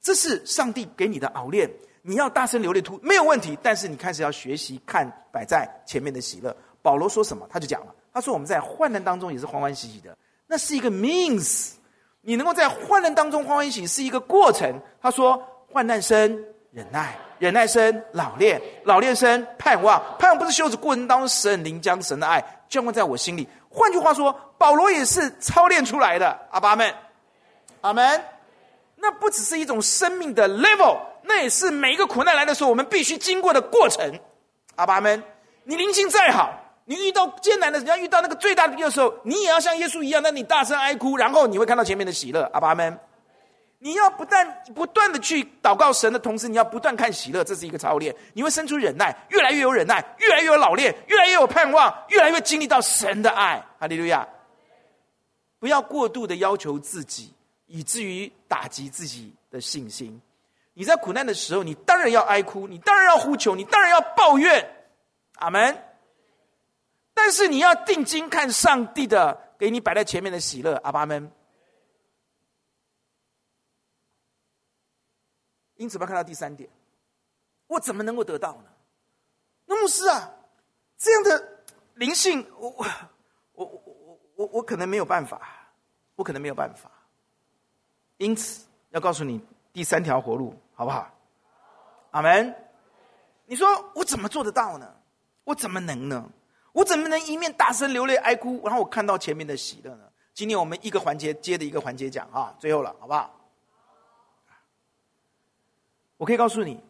[0.00, 1.70] 这是上帝给你的熬炼。
[2.02, 6.54] 你要大声流泪哭没有问题，但是你开始要学习看摆在前面的喜乐。
[6.82, 10.14] 保罗说什么，他就讲了，他说我们在患难当中也是欢欢喜喜的，
[10.46, 11.72] 那是一个 means。
[12.20, 14.78] 你能够在患难当中欢欢喜喜是一个过程。
[15.00, 16.44] 他说患难生
[16.74, 23.48] 忍耐，忍耐生老练，老练生盼望，盼望不是修止过程当中神临将神的爱浇灌在我心里。
[23.70, 26.36] 换句话说，保罗也是操练出来的。
[26.50, 26.92] 阿爸们，
[27.80, 28.20] 阿门。
[28.96, 34.18] 那不只是一种生命的 level，那也是每一个苦难来的时候，我们必须经过的过程。
[34.74, 35.22] 阿爸们，
[35.62, 36.52] 你灵性再好，
[36.86, 42.50] 你遇到艰难的，你要遇到那个最大的的时候，你也要像耶稣一样，那你大声哀哭，然后你会看到前面的喜乐。
[42.52, 42.98] 阿爸们，
[43.84, 48.16] 你要不断不断的去祷告神的同时，你要不断看喜乐，这是一个操练。
[48.32, 53.62] 你会生出忍耐，越来越有忍耐，越来越有老练，越来越有盼望，越来越经历到神的爱。
[53.78, 54.26] 哈利路亚！
[55.58, 57.32] 不要过度的要求自己。
[57.66, 60.20] 以至于打击自己的信心。
[60.74, 64.70] 你在苦难的时候，你当然要哀哭，你当然要呼求，你当然要抱怨。
[65.36, 65.76] 阿门。
[67.14, 70.74] 但是你要定睛看上帝的给你摆在前面的喜乐。
[70.84, 71.32] 阿爸们。
[75.76, 76.68] 因此，我们要看到第三点：
[77.66, 78.70] 我怎么能够得到呢？
[79.66, 80.30] 那牧师啊，
[80.96, 81.64] 这样的
[81.94, 82.86] 灵性，我我
[83.54, 85.40] 我我我我可能没有办法，
[86.16, 86.90] 我可能没有办法。
[88.18, 89.40] 因此，要告诉你
[89.72, 91.10] 第三条活路，好不好？
[92.12, 92.54] 阿门。
[93.46, 94.94] 你说我怎么做得到呢？
[95.44, 96.30] 我怎么能呢？
[96.72, 100.04] 我怎么能一面大声流泪哀哭，然后我看到前面的喜乐呢？
[100.32, 103.43] 今天我们一个环节接着一个环节讲啊，最后了，好不好？
[106.24, 106.80] 我可以告诉你，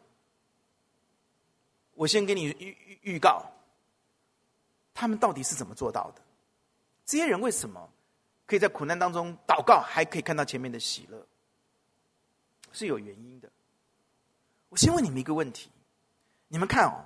[1.95, 3.45] 我先给你预预预告，
[4.95, 6.22] 他们到底是怎么做到的？
[7.05, 7.91] 这些人为什么？
[8.47, 11.26] 可以在苦难当中祷告，还可以看到前面的喜乐，
[12.70, 13.51] 是有原因的。
[14.68, 15.68] 我先问你们一个问题：
[16.47, 17.05] 你们看哦，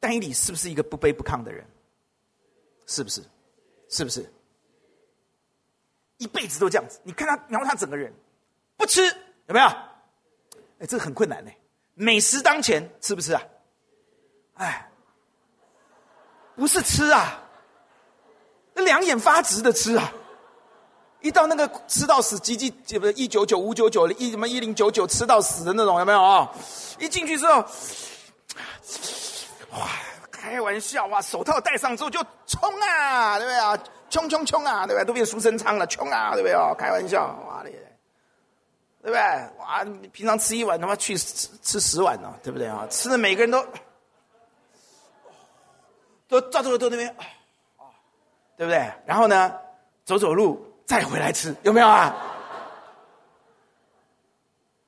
[0.00, 1.64] 丹尼里是不是一个不卑不亢的人？
[2.86, 3.22] 是不是？
[3.88, 4.28] 是不是？
[6.16, 6.98] 一辈子都这样子。
[7.04, 8.12] 你看他，然后他整个人
[8.76, 9.00] 不吃，
[9.46, 9.66] 有没有？
[10.80, 11.52] 哎，这个很困难呢。
[11.98, 13.42] 美食当前，吃不吃啊？
[14.54, 14.88] 哎，
[16.54, 17.42] 不是吃啊，
[18.72, 20.12] 那两眼发直的吃啊。
[21.20, 26.48] 一到那个吃到死，几几不是一九九五九九一什么一零九九吃到死的那种有没有啊？
[27.00, 27.56] 一进去之后，
[29.72, 29.88] 哇，
[30.30, 31.20] 开玩笑哇！
[31.20, 33.76] 手套戴上之后就冲啊，对不对啊？
[34.08, 35.04] 冲冲冲啊，对不对？
[35.04, 36.72] 都变书生仓了，冲啊，对不对啊？
[36.78, 37.74] 开玩笑，哇嘞，
[39.02, 39.20] 对不对？
[39.58, 42.86] 哇，你平常吃一碗，他妈去吃吃十碗呢，对不对啊？
[42.90, 43.64] 吃的每个人都
[46.28, 47.16] 都照这个都那边，
[48.56, 48.92] 对不对？
[49.06, 49.54] 然后呢，
[50.04, 50.64] 走走路。
[50.88, 52.16] 再回来吃有没有啊？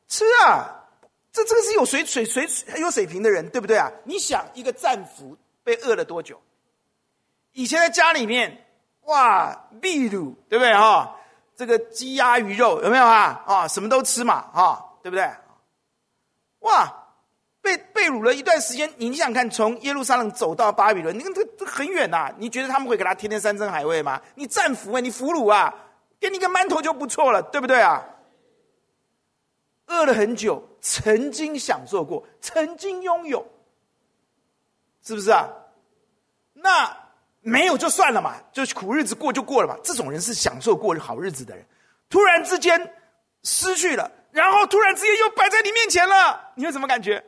[0.08, 0.86] 吃啊！
[1.30, 3.92] 这这个是有水水水很有水平的人，对不对啊？
[4.04, 6.40] 你想一个战俘被饿了多久？
[7.52, 8.66] 以前在家里面，
[9.02, 11.19] 哇，秘鲁对不对哈？
[11.60, 13.44] 这个鸡鸭鱼肉有没有啊？
[13.46, 15.30] 啊，什么都吃嘛，啊，对不对？
[16.60, 16.90] 哇，
[17.60, 24.18] 被被掳了一段时间，你想看，从耶路撒冷走到巴比伦，你看这这很远呐、啊，你觉得他们会给他天天山珍海味吗？
[24.36, 25.74] 你战俘啊，你俘虏啊！
[26.18, 28.06] 给你个馒头就不错了，对不对啊？
[29.88, 33.46] 饿了很久，曾经享受过，曾经拥有，
[35.02, 35.46] 是不是啊？
[36.54, 36.96] 那
[37.40, 39.76] 没有就算了嘛，就苦日子过就过了嘛。
[39.82, 41.64] 这种人是享受过好日子的人，
[42.08, 42.94] 突然之间
[43.42, 47.24] 失去了，然后突然之间又摆在你面前了，你有什么感觉？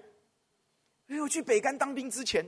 [1.08, 2.44] 哎呦，去北干当兵之前，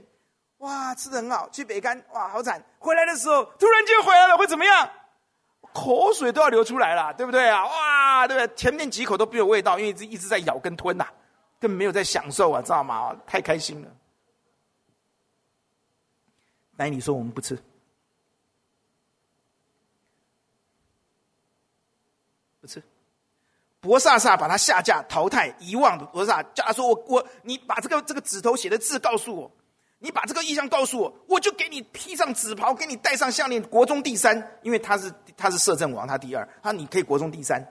[0.57, 2.63] 哇，吃的很好；去北干，哇，好惨。
[2.79, 4.89] 回来的时候，突然间回来了，会怎么样？
[5.73, 7.65] 口水都要流出来了，对不对啊？
[7.65, 8.55] 哇，对不对？
[8.55, 11.05] 前面几口都没有味道，因为一直一直在咬跟吞呐、
[11.59, 13.15] 根本没有在享受啊，知道吗？
[13.27, 13.89] 太开心了。
[16.75, 17.57] 但你说我们不吃，
[22.59, 22.83] 不吃。
[23.79, 29.51] 博萨萨把他下架、淘汰、遗忘的伯萨叫他说：“我我，你把这个这个指头写的字告诉我。”
[29.99, 34.59] 你把这个意象告诉我，我就给你披上紫袍，给你戴上项链，国中第三。
[34.61, 37.65] 因为他是他是摄政王，他第二，他你可以国中第三。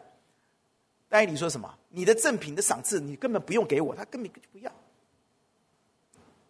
[1.08, 1.72] 但你说什么？
[1.90, 4.72] 你的赠品的赏赐，你根本不用给我，他根本就不要，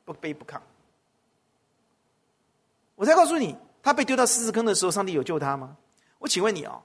[0.04, 0.58] 不卑不亢。
[2.94, 5.76] 我再告诉你，他被丢到狮子坑的时候，上帝有救他吗？
[6.18, 6.82] 我请问你哦，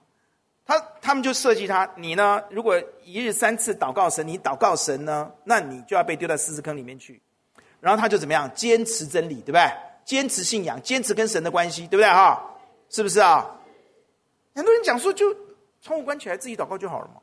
[0.66, 2.44] 他他们就设计他，你呢？
[2.50, 7.22] 如果一日三次祷告神，你祷告神呢，那你就要被丢到狮子坑里面去。
[7.80, 8.52] 然后他就怎么样？
[8.54, 9.62] 坚持真理，对不对？
[10.04, 12.06] 坚持信仰，坚持跟神的关系，对不对？
[12.06, 12.56] 哈，
[12.90, 13.58] 是不是啊？
[14.54, 15.34] 很多人讲说，就
[15.82, 17.22] 窗户关起来，自己祷告就好了嘛，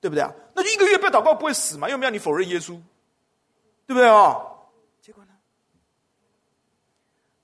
[0.00, 0.32] 对不对啊？
[0.54, 1.88] 那就一个月不祷告不会死嘛？
[1.88, 2.80] 又不要你否认耶稣？
[3.86, 4.40] 对不对啊？
[5.02, 5.32] 结果呢？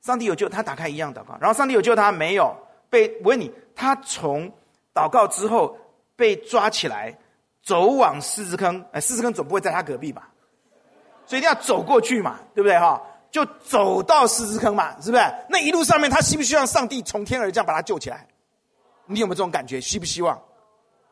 [0.07, 2.55] 上帝有救他，打开一样祷告，然后上帝有救他没有
[2.89, 3.09] 被？
[3.25, 4.49] 我问你，他从
[4.95, 5.77] 祷告之后
[6.15, 7.13] 被抓起来，
[7.61, 10.29] 走往狮子坑，哎，狮子坑总不会在他隔壁吧？
[11.27, 13.03] 所以一定要走过去嘛，对不对哈？
[13.33, 15.25] 就走到狮子坑嘛，是不是？
[15.49, 18.29] 那一路上面，他希不希望上帝从天而降把他救起来？
[19.07, 19.81] 你有没有这种感觉？
[19.81, 20.41] 希不希望？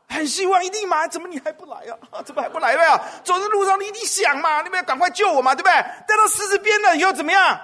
[0.07, 1.05] 很希望，一定嘛？
[1.05, 1.79] 怎么你还不来、
[2.11, 2.23] 啊？
[2.23, 2.97] 怎么还不来了呀？
[3.25, 4.61] 走在路上，你一定想嘛？
[4.61, 5.53] 你们要赶快救我嘛？
[5.53, 5.73] 对不对？
[6.07, 7.59] 带到狮子边了以后怎么样？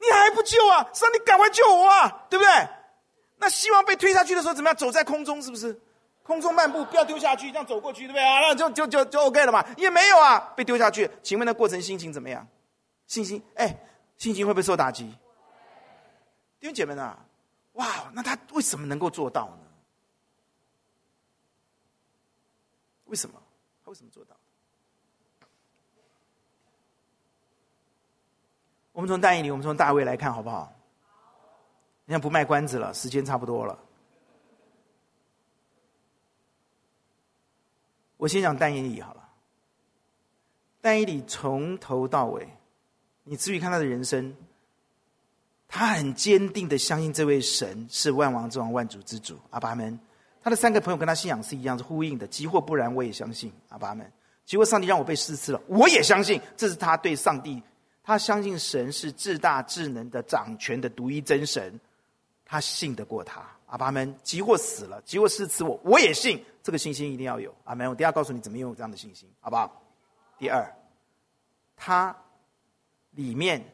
[0.00, 0.88] 你还不救啊？
[0.92, 2.26] 上帝赶快救我啊？
[2.30, 2.68] 对不对？
[3.36, 4.76] 那希望被推下去的时候怎么样？
[4.76, 5.78] 走在空中是不是？
[6.22, 8.40] 空中漫步，不要丢下去，这样走过去，对不对啊？
[8.40, 9.64] 那就就就就 OK 了嘛？
[9.76, 11.10] 也没有啊，被丢下去。
[11.22, 12.46] 请问那过程心情怎么样？
[13.06, 13.76] 信心哎，
[14.16, 15.04] 信心会不会受打击？
[16.60, 17.18] 弟兄姐妹啊，
[17.72, 19.66] 哇，那他为什么能够做到呢？
[23.06, 23.42] 为什么？
[23.84, 24.36] 他为什么做到？
[28.92, 30.72] 我们从但以理，我们从大卫来看，好不好？
[32.06, 33.78] 人家不卖关子了，时间差不多了。
[38.16, 39.28] 我先讲但以理好了。
[40.80, 42.48] 但以理从头到尾，
[43.22, 44.34] 你至于看他的人生，
[45.68, 49.38] 他很坚定的相信这位神是万王之王、万主之主。
[49.50, 49.98] 阿爸们。
[50.42, 52.26] 他的三个朋友跟他信仰是一样，是呼应的。
[52.26, 53.52] 即或不然，我也相信。
[53.68, 54.10] 阿爸们，
[54.46, 56.40] 即或上帝让我被试刺了，我也相信。
[56.56, 57.62] 这是他对上帝，
[58.10, 61.78] 他相信神是至大至能的掌权的独一真神，
[62.44, 63.40] 他信得过他。
[63.66, 66.44] 阿爸们，即或死了，即或试刺我，我也信。
[66.60, 67.54] 这个信心一定要有。
[67.62, 67.88] 阿门。
[67.88, 69.80] 我第二告诉你怎么拥有这样的信心，好不好？
[70.40, 70.68] 第二，
[71.76, 72.12] 他
[73.12, 73.64] 里面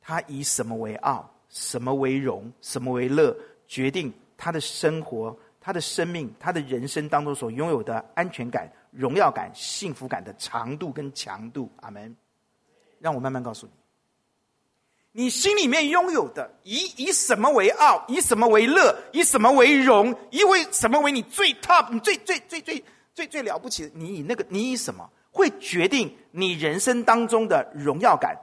[0.00, 3.32] 他以什么为傲，什么为荣，什么为乐，
[3.68, 5.38] 决定他的生活。
[5.60, 12.16] 他的生命，他的人生当中所拥有的安全感、荣耀感、幸福感的长度跟强度，阿门。
[13.00, 13.66] 让我慢慢告诉
[15.12, 22.84] 你，你心里面拥有的，以以什么为傲，以什么为乐，以什么为荣，以为什么为你最 top，你最最最最
[23.14, 23.90] 最最了不起的？
[23.94, 28.36] 你以那个，你以什么会决定你人生当中的荣耀感、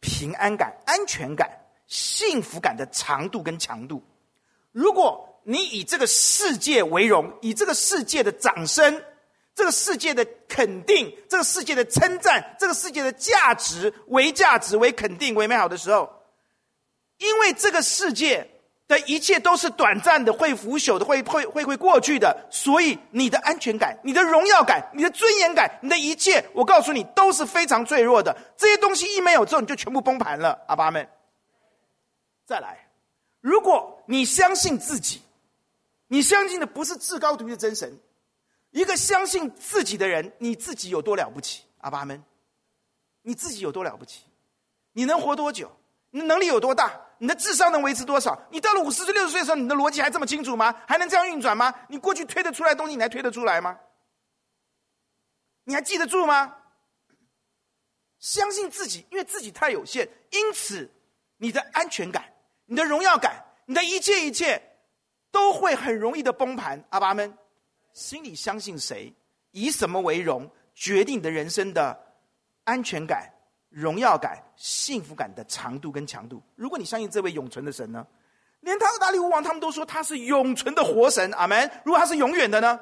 [0.00, 1.50] 平安感、安全感、
[1.86, 4.02] 幸福感的长度跟强度？
[4.72, 9.02] 如果你以这个世界为荣，以这个世界的掌声，
[9.56, 16.08] 这个世界的肯定，这个世界的称赞，这个世界的价值为价值为肯定为美好的时候，
[17.16, 18.46] 因为这个世界
[18.86, 28.36] 的一切都是短暂的，会腐朽的，会会会会过去的，所以你的安全感、你的荣耀感、你的尊严感、你的一切，我告诉你都是非常脆弱的。
[28.58, 30.62] 这些东西一没有之后，你就全部崩盘了。
[30.68, 31.08] 阿爸们，
[32.44, 32.90] 再来，
[33.40, 35.22] 如果你相信自己。
[36.08, 37.98] 你相信的不是至高独一的真神，
[38.76, 41.64] 一个相信自己的人，你自己有多了不起？
[41.78, 42.22] 阿爸们，
[43.22, 44.26] 你自己有多了不起？
[44.92, 45.74] 你能活多久？
[46.10, 46.92] 你的能力有多大？
[47.16, 48.38] 你的智商能维持多少？
[48.50, 50.78] 你到了五十岁、六十岁的时候，你的逻辑还这么清楚吗？
[50.86, 51.74] 还能这样运转吗？
[51.88, 53.78] 你过去推得出来的东西，你还推得出来吗？
[55.64, 56.54] 你还记得住吗？
[58.18, 60.92] 相信自己，因为自己太有限，因此
[61.38, 62.30] 你的安全感、
[62.66, 64.62] 你的荣耀感、你的一切一切。
[65.32, 67.36] 都会很容易的崩盘，阿爸们，
[67.96, 69.10] 心里相信谁，
[69.52, 71.98] 以什么为荣，决定你的人生的
[72.64, 73.26] 安全感、
[73.70, 76.42] 荣耀感、幸福感的长度跟强度。
[76.56, 78.06] 如果你相信这位永存的神呢，
[78.60, 81.70] 连他的大利乌王他们都说他是永存的活神，阿门。
[81.86, 82.78] 如果他是永远的呢，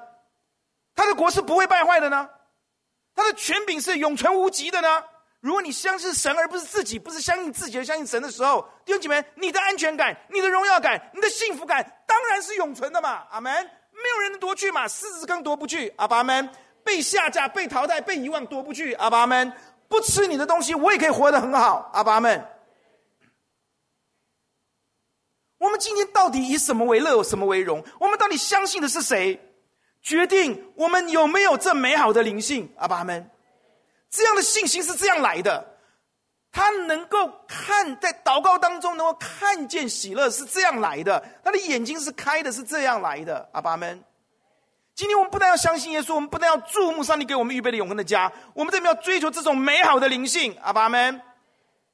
[0.97, 2.29] 他的国是不会败坏的呢，
[3.15, 5.05] 他的权柄是永存无极的呢。
[5.39, 13.29] 如果你相信神而不是自己，不是相信自己而相信神的时候，弟兄姐妹，你的安全感、你的荣耀感、你的幸福感，当然是永存的嘛。
[13.31, 15.93] 阿门，没有人能夺去嘛，狮子更夺不去。
[15.97, 16.49] 阿爸们，
[16.83, 18.93] 被下架、被淘汰、被遗忘夺不去。
[18.95, 19.53] 阿爸们，
[19.89, 21.91] 不吃你的东西，我也可以活得很好。
[21.95, 22.47] 阿爸们，
[25.59, 27.83] 我们今天到底以什么为乐，什么为荣？
[27.99, 29.41] 我们到底相信的是谁？
[30.03, 32.71] 决定我们有没有这美好的灵性。
[32.77, 33.31] 阿爸们。
[34.11, 35.74] 这样的信心是这样来的，
[36.55, 43.49] 他能够看在祷告当中能够看见喜乐是这样来的，他的眼睛是开的，是这样来的。
[43.53, 44.01] 阿爸们，
[44.95, 50.57] 今天我们不但要相信耶稣，我们不但要注目上帝给我们预备的永恒的家，我们这边要追求这种美好的灵性。
[50.63, 51.21] 阿爸们，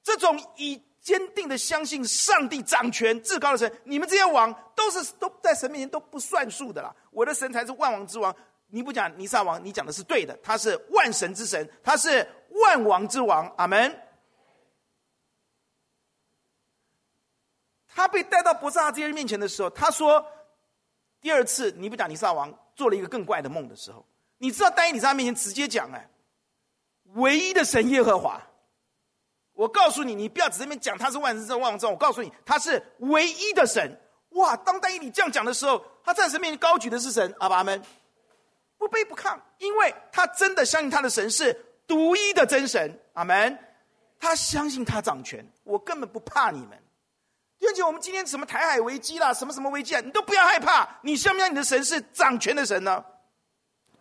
[0.04, 6.94] 这种以坚定的相信上帝掌权至高的神，你们这些王都是都在神面前都不算数的啦。
[7.12, 8.36] 我的神才是万王之王。
[8.68, 10.38] 你不讲尼撒王，你讲的是对的。
[10.42, 12.28] 他是万神之神，他是
[12.62, 13.50] 万王之王。
[13.56, 13.98] 阿门。
[18.00, 20.24] 他被带到伯萨这些人面前的时候，他说
[21.20, 24.04] ：“第二次，尼布甲尼撒王做了一个更怪的梦的时候，
[24.38, 26.08] 你知道，但以理在他面前直接讲：‘哎，
[27.14, 28.40] 唯一的神耶和华。’”
[29.52, 31.92] 我告诉你，你不要只在那边讲他是万圣万众。
[31.92, 33.94] 我告诉你，他是唯一的神。
[34.30, 34.56] 哇！
[34.56, 37.82] 当但以理这样讲的时候，他在神面前高举的是神，阿爸们
[38.78, 41.52] 不卑不亢，因为他真的相信他的神是
[41.86, 43.58] 独一的真神，阿门。
[44.18, 46.82] 他相信他掌权，我根本不怕你们。
[47.60, 50.98] 并且我们今天什么台海危机啦，什么什么危机啊，你都不要害怕。
[51.02, 53.04] 你相不相信你的神是掌权的神呢？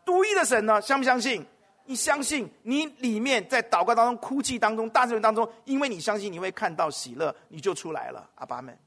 [0.05, 0.81] 独一的神呢？
[0.81, 1.45] 相不相信？
[1.83, 2.49] 你相信？
[2.63, 8.29] 你里面在祷告当中、哭泣当中、大自然当中，因为你相信你会看到喜乐，你就出来了。
[8.35, 8.79] 阿爸们，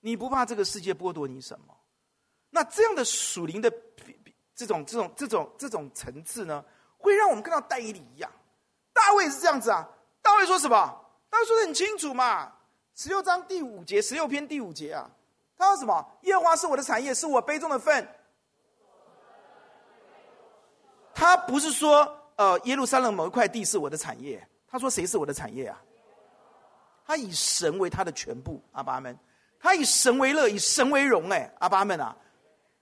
[0.00, 1.76] 你不怕这个世界剥夺你什么？
[2.48, 3.70] 那这样的属灵的
[4.54, 6.64] 这种、这种、这种、这种层次呢，
[6.96, 8.32] 会让我们看到戴以理一样。
[8.92, 9.86] 大卫是这样子啊，
[10.22, 10.98] 大卫说什么？
[11.32, 12.52] 他说的很清楚嘛，
[12.94, 15.10] 十六章第五节，十六篇第五节啊，
[15.56, 16.06] 他说什么？
[16.24, 18.06] 耶和华是我的产业，是我杯中的分。
[21.14, 22.06] 他不是说，
[22.36, 24.46] 呃，耶路撒冷某一块地是我的产业。
[24.68, 25.82] 他说谁是我的产业啊？
[27.06, 29.18] 他以神为他的全部，阿爸们。
[29.58, 32.14] 他以神为乐，以神为荣，哎，阿爸们啊。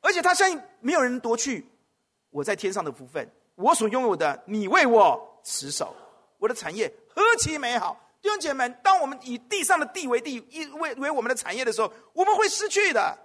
[0.00, 1.64] 而且他相信没有人夺去
[2.30, 5.94] 我在天上的福分，我所拥有的，你为我持守，
[6.38, 7.96] 我的产业何其美好。
[8.22, 13.16] 弟兄姐妹们，当我们以地上的地为地，以为为我们的产业的时候，我们会失去的，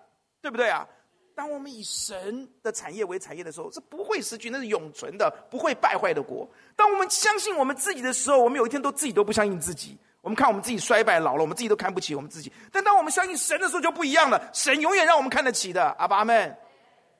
[0.41, 0.87] 对不对啊？
[1.35, 6.49] 当我们以神的产业为产业的时候，是不会失去，那是永存的，不会败坏的国。
[6.77, 9.97] 当我们相信我们自己的时候，我们有一天都自己都不相信自己。
[10.21, 12.51] 我们看我们自己衰败老了，我们自己都看不起我们自己。
[12.71, 14.49] 但当我们相信神的时候，就不一样了。
[14.53, 16.57] 神永远让我们看得起的，阿爸阿们。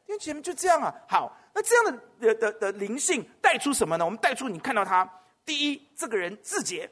[0.07, 0.95] 弟兄姐妹就这样啊。
[1.09, 4.05] 好，那这样的的的的灵性带出什么呢？
[4.05, 5.07] 我们带出你看到他，
[5.45, 6.89] 第一，这个人自洁。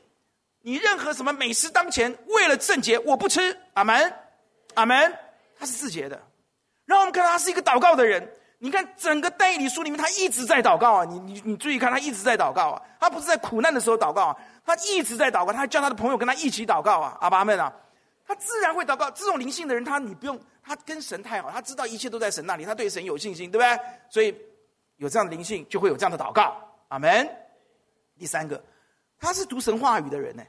[0.65, 3.55] 你任何什么美食当前，为了圣洁，我不吃。
[3.73, 4.13] 阿门，
[4.75, 5.13] 阿门。
[5.59, 6.17] 他是自洁的。
[6.85, 8.25] 让我们看到他是一个祷告的人。
[8.59, 11.03] 你看整个代理书里面，他一直在祷告啊。
[11.03, 12.81] 你你你注意看，他一直在祷告啊。
[12.97, 15.51] 他不是在苦难的时候祷告啊，他一直在祷告。
[15.51, 17.17] 他叫他的朋友跟他一起祷告啊。
[17.19, 17.71] 阿爸们啊，
[18.25, 19.11] 他自然会祷告。
[19.11, 23.79] 这种灵性的人，他你不用，他跟神太好，他知道一切都在神那里，他对神有信心，对不对？
[24.09, 24.33] 所以
[24.95, 26.55] 有这样的灵性，就会有这样的祷告。
[26.87, 27.29] 阿门。
[28.17, 28.63] 第三个，
[29.23, 30.43] 他是读神话语的人呢。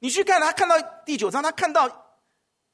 [0.00, 1.88] 你去看他，看到第九章，他看到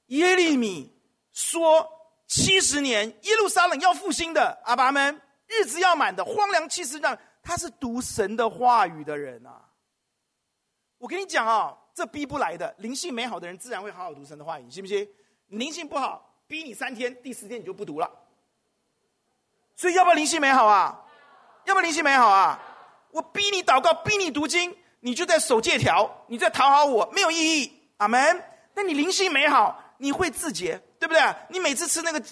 [0.07, 0.91] 耶利米
[1.33, 1.87] 说
[2.27, 9.69] 七十年耶路撒冷要复兴的，阿爸们日子要满的，荒凉七十年，他是读神的话语的人啊。
[10.97, 12.75] 我跟你讲啊、哦，这逼不来的。
[12.79, 15.07] 灵性美好的人自然会好好读神的话语，信不信？
[15.49, 18.11] 灵性不好，逼你三天，第四天你就不读了。
[19.77, 21.05] 所以要不要灵性美好啊？
[21.67, 22.59] 要不要灵性美好啊？
[23.11, 24.75] 我逼你祷告，逼你读经。
[25.05, 27.71] 你就在守戒条，你在讨好我，没有意义。
[27.99, 28.43] 阿门。
[28.73, 31.21] 那你灵性美好，你会自洁，对不对？
[31.51, 32.25] 你每次吃那个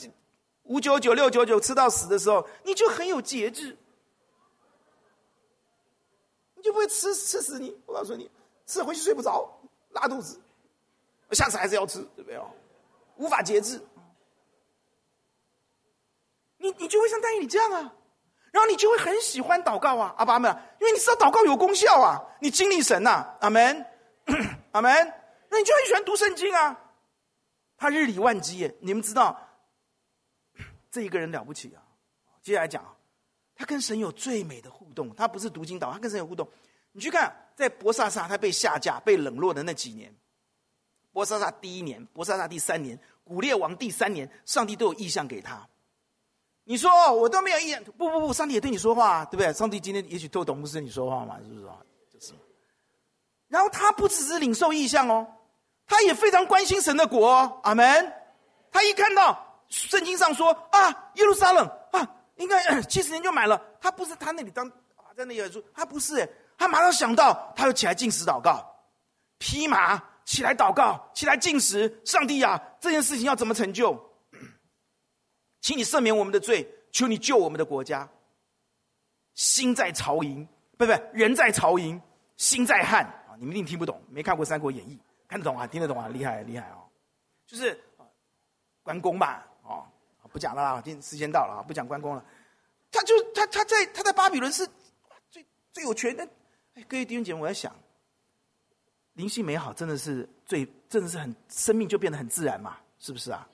[0.62, 3.76] 五九九六九九吃到死的时候，你就很有节制，
[6.54, 7.78] 你就不会吃吃死你。
[7.84, 8.30] 我告诉你，
[8.66, 9.46] 吃回去睡不着，
[9.90, 10.40] 拉肚子，
[11.32, 12.40] 下次还是要吃，对不对？
[13.18, 13.78] 无法节制，
[16.56, 17.92] 你你就会像但以理这样啊。
[18.52, 23.84] 然后你就会很喜欢祷告啊，阿爸阿们，因为你知道祷告有功效啊，你经历神呐，阿门，
[24.70, 24.92] 阿门。
[25.48, 26.78] 那你就很喜欢读圣经啊。
[27.76, 29.36] 他日理万机耶，你们知道
[30.90, 31.82] 这一个人了不起啊。
[32.42, 32.84] 接下来讲，
[33.56, 35.14] 他跟神有最美的互动。
[35.14, 36.48] 他不是读经祷，他跟神有互动。
[36.92, 40.14] 你去看，在伯萨撒他被下架、被冷落的那几年，
[41.10, 45.66] 伯萨撒第一年、伯萨撒第三年、古列王第三年，上帝都有意象给他。
[46.64, 49.52] 你说我都没有意见，不不不，上帝也对你说话，对不对？
[49.52, 51.76] 上帝今天也许都懂不是你说话嘛，是不是啊？
[52.12, 52.32] 就是。
[53.48, 55.26] 然后他不只是领受异象哦，
[55.86, 58.12] 他也非常关心神的国哦，阿门。
[58.70, 59.38] 他一看到
[59.68, 68.64] 圣经上说啊，耶路撒冷啊，应该 七十年就满了，他不是他那里当啊，在那里说他不是，他马上想到，他又起来进食祷告，
[69.38, 73.92] 披麻起来祷告，起来进食，上帝啊，这件事情要怎么成就？
[75.62, 78.06] 请你赦免我们的罪，求你救我们的国家。
[79.34, 80.46] 心在曹营，
[80.76, 81.98] 不不，人在曹营，
[82.36, 83.32] 心在汉啊！
[83.38, 84.94] 你们一定听不懂，没看过《三国演义》，
[85.26, 85.66] 看得懂啊？
[85.66, 86.08] 听得懂啊？
[86.08, 86.84] 厉害厉害哦！
[87.46, 87.80] 就是
[88.82, 89.46] 关公吧？
[89.62, 89.86] 哦，
[90.30, 92.22] 不讲了啦，今时间到了啊，不讲关公了。
[92.90, 94.68] 他就他他在他在巴比伦是
[95.30, 96.28] 最最有权的。
[96.74, 97.74] 哎，各位弟兄姐妹，我在想，
[99.14, 102.78] 灵性美好真的是最真的是很生命就变得很自然嘛？
[102.98, 103.48] 是不是啊？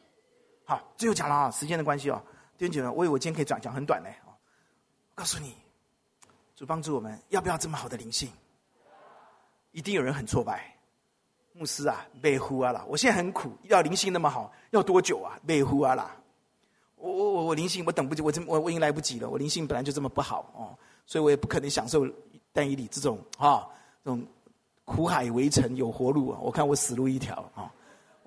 [0.69, 2.23] 好，最后讲了啊，时间的关系哦，
[2.59, 4.37] 弟兄姐妹，我以为我今天可以讲讲很短嘞啊。
[5.15, 5.57] 告诉你，
[6.55, 8.31] 主帮助我们，要不要这么好的灵性？
[9.73, 10.77] 一定有人很挫败，
[11.55, 12.85] 牧师啊，背呼啊啦！
[12.87, 15.41] 我现在很苦，要灵性那么好，要多久啊？
[15.47, 16.15] 背呼啊啦！
[16.97, 19.31] 我我我我灵性我等不及，我这我我已经来不及了。
[19.31, 22.07] 我灵性本来就这么不好哦，所以我也不可能享受
[22.53, 23.67] 但以理这种啊
[24.05, 24.23] 这种
[24.85, 26.39] 苦海为城有活路啊！
[26.43, 27.73] 我看我死路一条啊！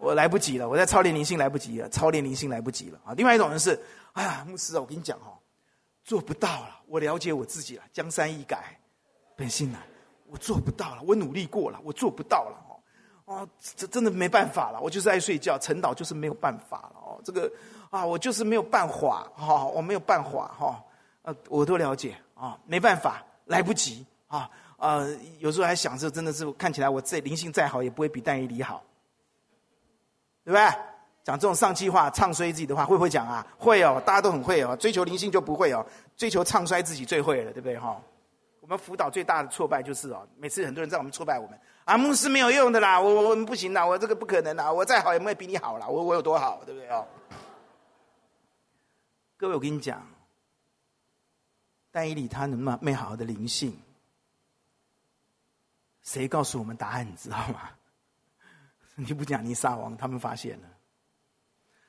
[0.01, 3.13] 我来不及了，我在操练灵性来不及了，操练灵性来不及了啊！
[3.15, 3.79] 另外一种人是，
[4.13, 5.37] 哎呀，牧师啊，我跟你讲哦，
[6.03, 8.79] 做不到了，我了解我自己了，江山易改，
[9.35, 9.79] 本性难，
[10.25, 12.73] 我做不到了，我努力过了，我做不到了哦，
[13.25, 17.51] 哦，这真的没办法了，我就是爱睡觉，陈导就是没有办法了哦，这个
[17.91, 20.83] 啊，我就是没有办法哈，我没有办法哈，
[21.21, 28.83] 呃，我都了解啊，没办法，来不及啊，呃，有时候还想着，真的是看起来我这灵性再好，也不会比但以理好。
[30.51, 30.83] 对不对？
[31.23, 33.45] 讲这种丧气话、唱衰自己的话，会不会讲啊？
[33.57, 34.75] 会哦，大家都很会哦。
[34.75, 35.85] 追求灵性就不会哦，
[36.17, 37.77] 追求唱衰自己最会了，对不对？
[37.77, 38.01] 哈，
[38.59, 47.05] 我们辅导最大的挫败就是哦，每次很多人在我们挫败我们啊，牧师没有用的啦，我我们不行啦，我这个不可能啦，我再好也没有比你好啦，我我有多好，对不对哦？
[49.37, 50.05] 各位，我跟你讲，
[51.91, 53.77] 但以理他能不能没好好的灵性？
[56.01, 57.07] 谁告诉我们答案？
[57.07, 57.69] 你知道吗？
[59.03, 60.67] 你不讲尼撒王，他们发现了，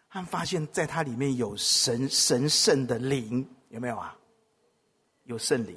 [0.08, 4.16] 他们发现在他里面有神神圣的灵，有没有啊？
[5.24, 5.76] 有圣灵。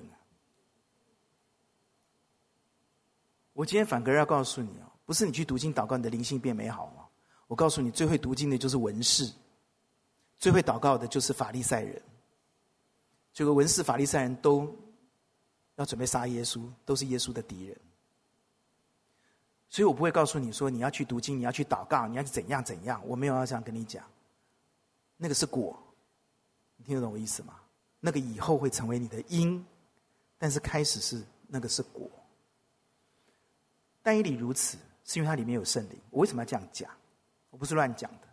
[3.51, 7.05] 我今天反而要告诉你哦，不是你去读经祷告，你的灵性变美好吗？
[7.47, 9.29] 我告诉你，最会读经的就是文士，
[10.37, 12.01] 最会祷告的就是法利赛人。
[13.33, 14.73] 这个文士、法利赛人都
[15.75, 17.77] 要准备杀耶稣，都是耶稣的敌人。
[19.69, 23.01] 所以我不会告诉你说，你要去读经，你要去祷告，你要去怎样怎样。
[23.05, 24.03] 我没有要这样跟你讲，
[25.17, 25.77] 那个是果，
[26.77, 27.55] 你听得懂我意思吗？
[27.99, 29.65] 那个以后会成为你的因，
[30.37, 32.09] 但是开始是那个是果。
[34.01, 35.99] 但以理如此，是因为它里面有圣灵。
[36.11, 36.89] 我为什么要这样讲？
[37.49, 38.27] 我不是乱讲的。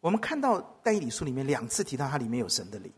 [0.00, 2.92] 我们看到但以理书里面两次提到它里面有神的灵，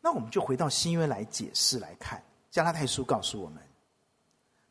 [0.00, 3.62] 那我们就回到新约来解释来看，加拉太书告诉我们。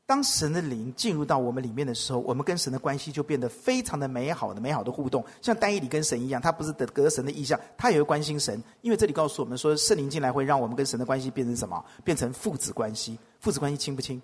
[0.09, 11.85] 当神的灵进入到我们里面的时候，我们跟神的关系就变得非常的美好的美好的互动，像但以理跟神一样，他不是得隔神的意象，他也会关心神，因为这里告诉我们说，圣灵进来会让我们跟神的关系变成什么？
[12.03, 13.19] 变成父子关系。
[13.39, 14.19] 父子关系亲不亲？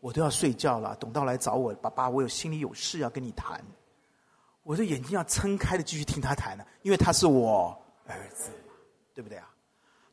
[0.00, 3.62] 我都要睡觉了，董道来找我，爸爸，我有心里有事要跟你谈，
[4.62, 8.48] 我的眼睛要撑开的继续听他谈呢，因为他是我儿子，
[9.12, 9.50] 对不对啊？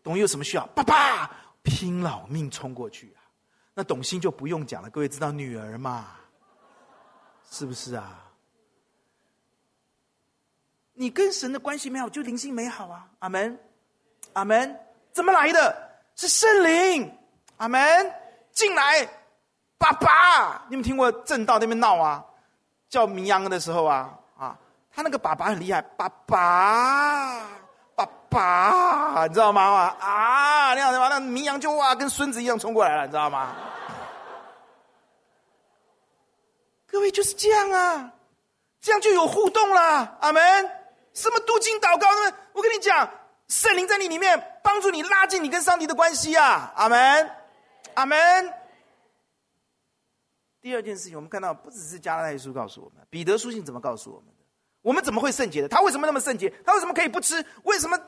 [0.04, 0.68] 董有什么需要？
[0.76, 1.32] 爸爸，
[1.64, 3.15] 拼老命冲过去！
[3.76, 6.08] 那董卿就不用讲了，各位知道女儿嘛？
[7.52, 8.24] 是不是啊？
[10.94, 13.06] 你跟神的关系美好，就灵性美好啊！
[13.20, 13.60] 阿门，
[14.32, 14.80] 阿门。
[15.12, 15.92] 怎么来的？
[16.16, 17.14] 是圣灵。
[17.58, 17.82] 阿门，
[18.52, 19.08] 进来。
[19.78, 22.26] 爸爸，你们听过正道那边闹啊？
[22.88, 24.58] 叫明阳的时候啊，啊，
[24.90, 27.65] 他那个爸爸很厉害，爸爸。
[28.36, 29.62] 爸，你知道吗？
[29.98, 33.56] 啊，那样的话，那绵羊就哇，跟孙子一样冲过来了，你知道吗？
[36.86, 38.12] 各位就是这样啊，
[38.82, 40.18] 这样就有互动了。
[40.20, 40.70] 阿门。
[41.14, 42.38] 什么读经祷告呢？
[42.52, 43.10] 我跟你讲，
[43.48, 46.74] 圣灵在你里面帮助你拉近你跟上帝的关系啊。
[46.76, 47.32] 阿门，
[47.94, 48.54] 阿门。
[50.62, 54.35] 第二件事情，我们看到不只是加拉太书告诉我们，彼得书信怎么告诉我们？
[54.86, 55.68] 我们怎么会圣洁的？
[55.68, 56.48] 他为什么那么圣洁？
[56.64, 57.44] 他为什么可以不吃？
[57.64, 58.00] 为什么？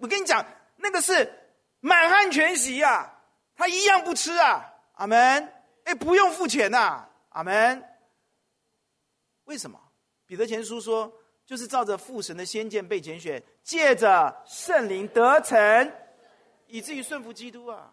[0.00, 0.44] 我跟你讲，
[0.76, 1.32] 那个是
[1.80, 3.14] 满汉全席呀、啊，
[3.56, 4.70] 他一样不吃啊。
[4.96, 5.18] 阿门。
[5.84, 7.08] 哎，不用付钱呐、啊。
[7.30, 7.82] 阿门。
[9.44, 9.80] 为什么？
[10.26, 11.10] 彼得前书说，
[11.46, 15.90] 就是照着父神的先见被拣选，借着圣灵得成，
[16.66, 17.90] 以至于顺服基督啊。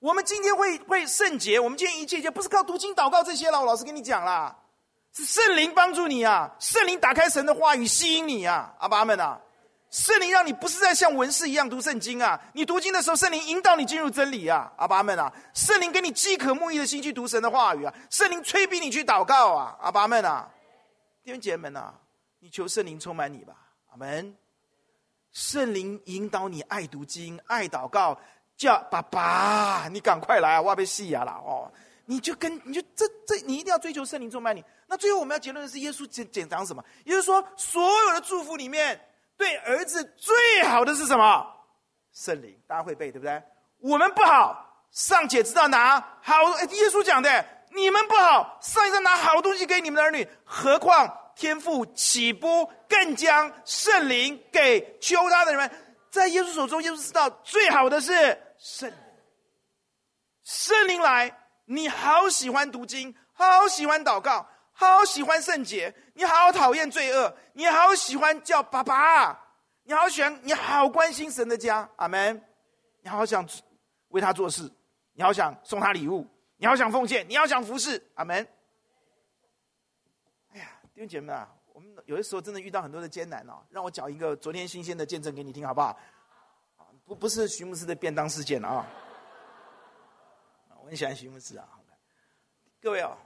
[0.00, 3.60] 我们今天会会圣洁，我们今天一切一切不是靠读经祷告这些了。
[3.60, 4.63] 我老实跟你讲啦。
[5.14, 6.50] 是圣灵帮助你啊！
[6.58, 8.74] 圣灵打开神的话语，吸引你啊！
[8.80, 9.40] 阿爸们啊！
[9.88, 12.40] 圣灵让你不是在像文士一样读圣经啊！
[12.52, 14.72] 你读经的时候，圣灵引导你进入真理啊！
[14.76, 15.32] 阿爸们啊！
[15.54, 17.94] 圣灵给你饥渴慕义的心去读神的话语啊！
[18.10, 19.76] 圣灵催逼你去祷告啊！
[19.80, 20.50] 阿爸们啊！
[21.22, 21.94] 弟兄姐妹们啊！
[22.40, 23.54] 你求圣灵充满你吧！
[23.92, 24.36] 阿门！
[25.30, 28.18] 圣灵引导你爱读经、爱祷告，
[28.56, 30.60] 叫爸爸，你赶快来啊！
[30.60, 31.70] 我要被戏呀了哦！
[32.06, 34.64] 你就跟你就这这，你一定要追求圣灵充满你。
[34.86, 36.84] 那最后我们要结论的是，耶稣简简讲什么？
[37.04, 39.00] 也就是说，所有的祝福里面，
[39.36, 41.46] 对儿子最好的是什么？
[42.12, 43.42] 圣灵，大家会背对不对？
[43.80, 46.34] 我们不好，尚且知道拿好。
[46.60, 55.70] 耶稣讲的，你们不好，尚且拿好东西给你们的儿女，何况天父岂不更将圣灵给求他的人们？
[56.10, 58.12] 在耶稣手中，耶稣知道最好的是
[58.58, 58.96] 圣灵。
[60.44, 61.40] 圣灵来。
[61.66, 69.38] 你好喜欢读经，好喜欢祷告，好喜欢圣洁，你好讨厌罪恶，你好喜欢叫爸爸，
[69.84, 72.42] 你好喜欢，你好关心神的家，阿门。
[73.02, 73.46] 你好想
[74.08, 74.70] 为他做事，
[75.12, 78.46] 你好想送他礼物，你好想奉献，你好想服侍，阿门。
[80.52, 83.62] 哎呀，弟兄姐妹啊，我们有的时候真的遇到很多的艰难哦。
[83.68, 85.98] 让我讲一个昨天新鲜的见证给你听，好不好？
[87.06, 88.86] 不，不是徐牧师的便当事件啊。
[90.84, 91.66] 我很喜欢徐牧师啊。
[92.78, 93.16] 各位哦，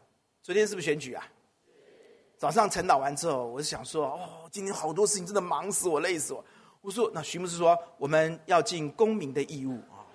[0.44, 1.26] 昨天是不是选举啊？
[2.36, 6.44] 早上晨祷完之后，我就想说，哦，今天好多事情，真的忙死我，累死我。
[6.82, 10.06] 我说，那徐牧师说，我们要尽公民的义务啊。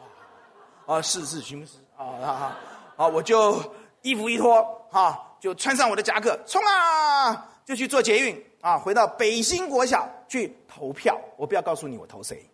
[0.86, 2.58] 啊，是是，徐牧师啊啊
[2.96, 3.08] 啊！
[3.08, 3.62] 我就
[4.04, 11.20] 衣服一脱，哈，就穿上我的夹克，冲啊，就去做捷运啊，回到北新国小去投票。
[11.36, 12.50] 我不要告诉你我投谁。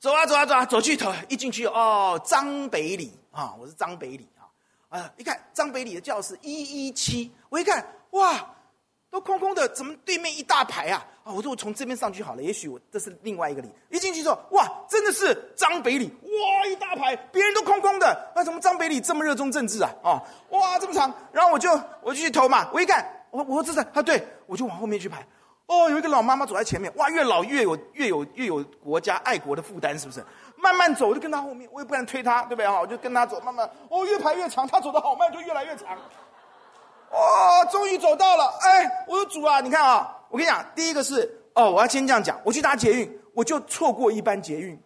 [0.00, 4.26] 走啊走啊走啊，走去投，一进去哦，张北里啊，我是张北里。
[4.38, 4.48] 啊！
[4.88, 8.50] 啊一看张北里的教室一一七，我一看哇，
[9.10, 11.06] 都空空的，怎么对面一大排啊？
[11.22, 11.30] 啊！
[11.30, 13.68] 我说我从这边上去好了，也许我这是另外一个里。
[13.90, 19.90] 一进去之后，哇，真的是张北里，哇，一大排，别人都空空的，那怎么张北里这么热衷政治啊？
[20.02, 21.70] 啊，哇，这么长，然后我就
[22.00, 22.70] 我就去投嘛。
[22.72, 25.26] 我一看，我我说这是啊，对，我就往后面去排。
[25.70, 30.20] 哦，有一个老妈妈走在前面，哇，越老越有越有越有国家爱国的负担，是不是？
[30.56, 32.66] 慢慢走，我就跟他后面，我也不敢推他，对不对？
[32.66, 35.96] 啊，我就跟他走，慢慢，哦，越排越长，他走得好慢，就越来越长。
[37.12, 44.76] 哦，终于走到了，哎，我说主啊，你看啊，我跟你讲，第一个是，哦，我要先这样讲，我去搭捷运，我就错过一班捷运，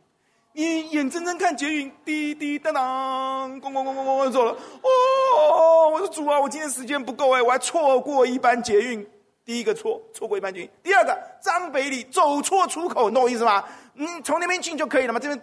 [0.53, 9.07] 你眼睁睁看捷运滴滴当当，咣咣咣咣咣走了，哦，我说主啊，我今天时间不够哎，我还错过一班捷运，
[9.45, 13.65] 第一个错，错过一班捷运，第二个张北里走错出口，懂我意思吗？
[13.95, 15.41] 嗯，从那边进就可以了嘛，这边。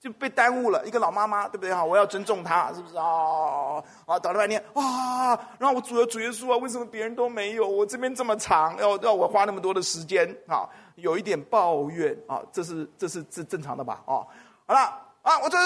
[0.00, 1.82] 就被耽误了，一个老妈妈，对不对哈？
[1.82, 3.82] 我要尊重她，是不是啊？
[4.04, 5.28] 啊，等了半天啊，
[5.58, 10.68] 然后我主要主耶稣啊，为什么别人都没有，我这边这么长，要要我花那么多的时间啊？
[10.96, 14.02] 有一点抱怨啊，这是这是这正常的吧？
[14.04, 14.20] 啊，
[14.66, 14.80] 好了
[15.22, 15.56] 啊，我这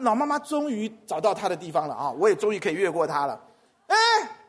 [0.00, 3.40] 老妈妈终于找到她的地方了啊，我也终于可以越过她了。
[3.86, 3.96] 哎，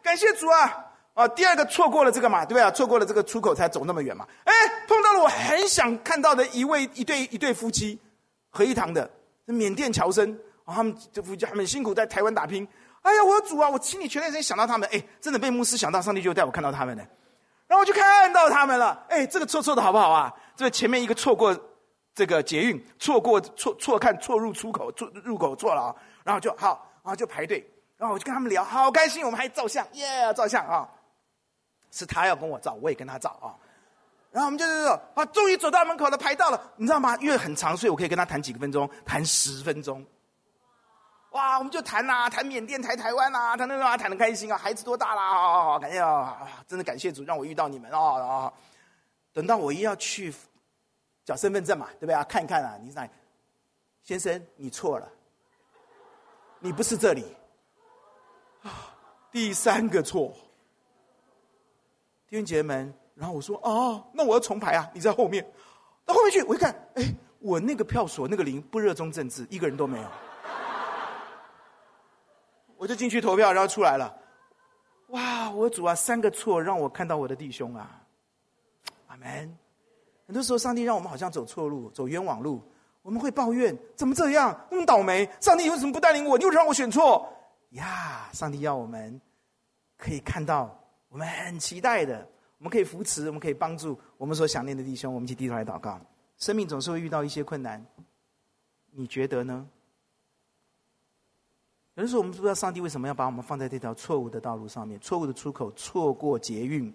[0.02, 0.88] 感谢主啊！
[1.20, 2.72] 啊，第二个错过了这个嘛，对不对啊？
[2.72, 4.26] 错过了这个出口才走那么远嘛。
[4.46, 4.54] 哎，
[4.88, 8.00] 碰到了我很想看到的一位一对一对夫妻，
[8.50, 9.10] 合一堂的。
[9.46, 10.32] 缅甸侨生，
[10.64, 12.66] 啊，他们这夫妻很辛苦，在台湾打拼。
[13.02, 17.04] 哎呀，我主啊，我心里全在想到他们，哎，真的被牧师想到，上帝就带我看到他们呢。
[17.68, 20.34] 然后我就看到他们了，哎，这个错错的好不好啊？
[20.56, 21.54] 这个前面一个错过
[22.16, 30.88] 这个捷运，错过错错看错入出口错入口错了啊，然后就好，然后就排队，然后我就跟他们聊，好开心，我们还照相，耶，照相啊，
[31.92, 33.56] 是他要跟我照，我也跟他照啊。
[34.32, 37.18] 然后我们就就说啊，终于走到门口了，排到了，你知道吗？
[37.18, 40.06] 因为很长，所以我可以跟他谈几个分钟，谈十分钟。
[41.32, 45.74] 哇，我们就谈呐，谈缅甸，谈台湾呐，谈那个啊，谈得开心啊，孩子多大啦？
[45.74, 48.54] 啊，感谢啊，真的感谢主让我遇到你们啊啊！
[49.32, 50.34] 等到我一要去
[51.24, 52.24] 缴身份证嘛，对不对啊？
[52.24, 53.10] 看一看啊，你在
[54.04, 55.08] 先生，你错了，
[56.60, 57.36] 你不是这里
[58.64, 58.92] 啊，
[59.32, 60.36] 第三个错，
[62.30, 62.92] 弟兄姐妹。
[63.16, 64.90] 然后我说：“哦，那我要重排啊！
[64.94, 65.46] 你在后面，
[66.06, 66.42] 到后面去。
[66.44, 67.04] 我一看，哎，
[67.40, 70.08] 我那个票所那个零不热衷政治，一个人都没有。
[72.78, 74.16] 我就进去投票，然后出来了。
[75.08, 78.02] 哇，我主啊，三个错让我看到我的弟兄啊，
[79.08, 79.54] 阿门。
[80.26, 82.64] 很多时候，上帝让我们好像走错路，走冤枉路，
[83.02, 85.30] 我们会抱怨：怎么这样，那么倒霉？
[85.42, 86.38] 上帝为什么不带领我？
[86.38, 87.28] 你为什么让我选错？
[87.72, 89.20] 呀，上帝要我们
[89.98, 90.79] 可以看到
[91.10, 92.28] 我们很期待的。”
[92.60, 95.14] 我们可以扶持，我们可以帮助我们所想念的弟兄。
[95.14, 95.98] 我们一起低头来祷告。
[96.38, 97.86] 生命总是会遇到一些困难，
[98.92, 99.66] 你觉得呢？
[101.96, 106.94] 有的时候我们不知道上帝为什么要把我们放在这条错误的道路上面，错误的出口，错过捷运。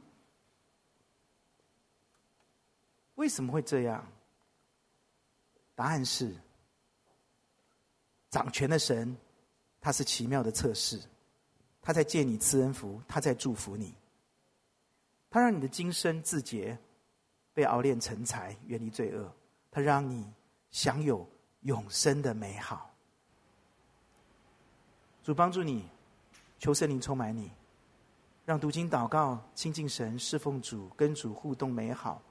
[3.14, 4.06] 为什么会这样？
[5.74, 6.30] 答案是：
[8.28, 9.16] 掌权的神，
[9.80, 11.00] 他是奇妙的测试，
[11.80, 13.94] 他在借你赐恩福，他在祝福你。
[15.34, 16.78] 他让你的今生自洁，
[17.52, 19.34] 被熬炼成才，远离罪恶。
[19.68, 20.32] 他让你
[20.70, 21.28] 享有
[21.62, 22.94] 永生的美好。
[25.24, 25.90] 主帮助你，
[26.60, 27.50] 求圣灵充满你，
[28.44, 32.22] 让读经、祷告、亲近神、侍奉主、跟主互动美好，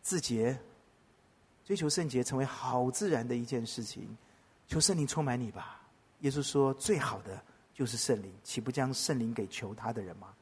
[0.00, 0.56] 自洁、
[1.64, 4.16] 追求圣洁，成为好自然的一件事情。
[4.68, 5.82] 求圣灵充满你吧。
[6.20, 7.42] 耶稣说：“最好的
[7.74, 10.32] 就是圣灵，岂不将圣灵给求他的人吗？”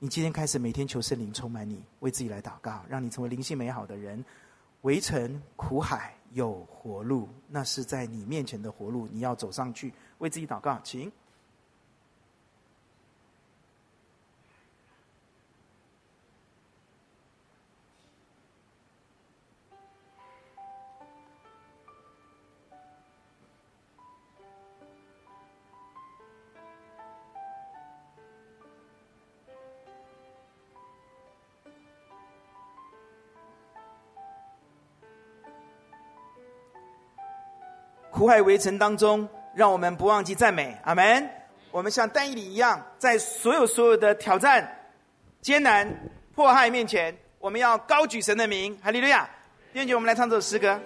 [0.00, 4.24] 你今天开始每天求圣灵充满你，为自己来祷告，让你成为灵性美好的人。
[4.82, 11.10] 围城苦海有活路，那是在你面前的活路，你要走上去，为自己祷告，请。
[38.28, 40.76] 快围城当中，让我们不忘记赞美。
[40.84, 41.26] 阿门。
[41.70, 44.70] 我们像丹尼里一样，在所有所有的挑战、
[45.40, 45.90] 艰难、
[46.34, 48.78] 迫害面前，我们要高举神的名。
[48.82, 49.26] 哈利路亚！
[49.72, 50.78] 弟兄姐，我们来唱这首诗歌。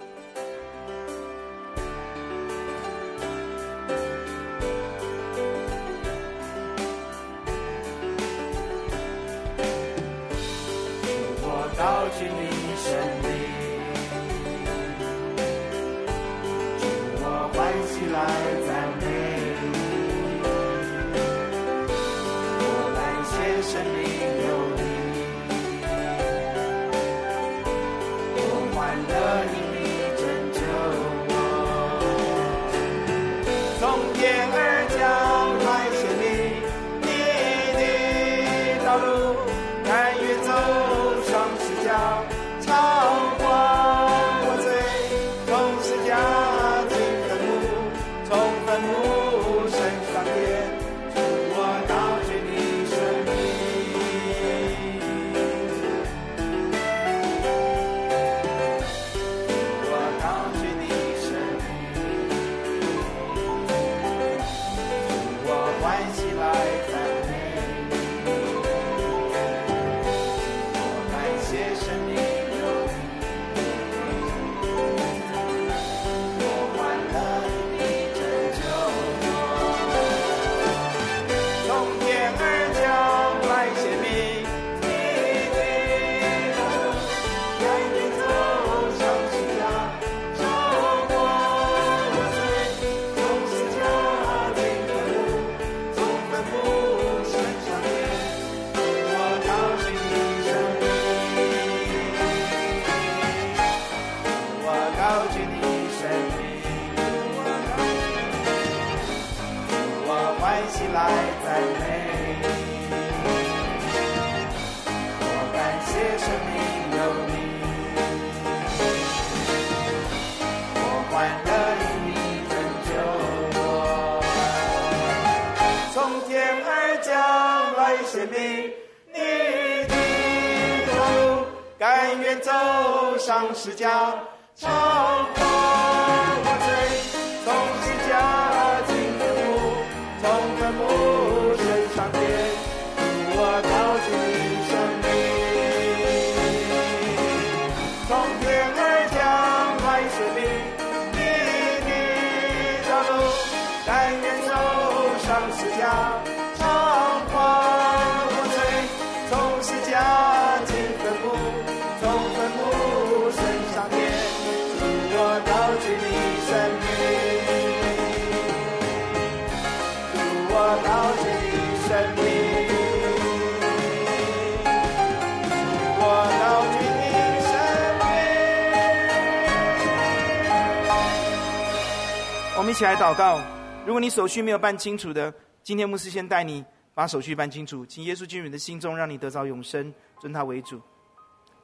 [182.73, 183.39] 一起来祷告。
[183.85, 190.81] 如果你手续没有办清楚的，今天牧师先带你把手续办清楚，请耶稣进入你的心中，让你得着永生，尊他为主。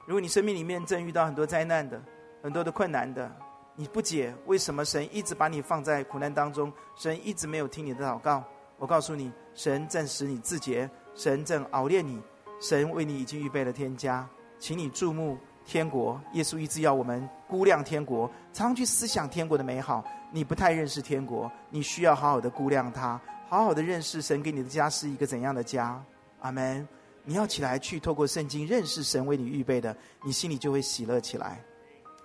[0.05, 1.99] 如果你生命里面正遇到很多灾难的、
[2.43, 3.35] 很多的困难的，
[3.75, 8.43] 你不解为什么神一直把你放在苦难当中，神一直没有听你的祷告。
[8.77, 12.21] 我告诉你，神正使你自洁，神正熬炼你，
[12.61, 14.29] 神为你已经预备了天家，
[14.59, 16.21] 请你注目天国。
[16.33, 20.05] 耶稣一直要我们估量天国，常常去思想天国的美好。
[20.31, 26.03] 你不太认识天国，你需要好好的估量它，好好的认识神给你的家是一个怎样的家。
[26.41, 26.87] 阿门。
[27.25, 31.61] 你要起来去透过圣经认识神为你预备的，你心里就会喜乐起来。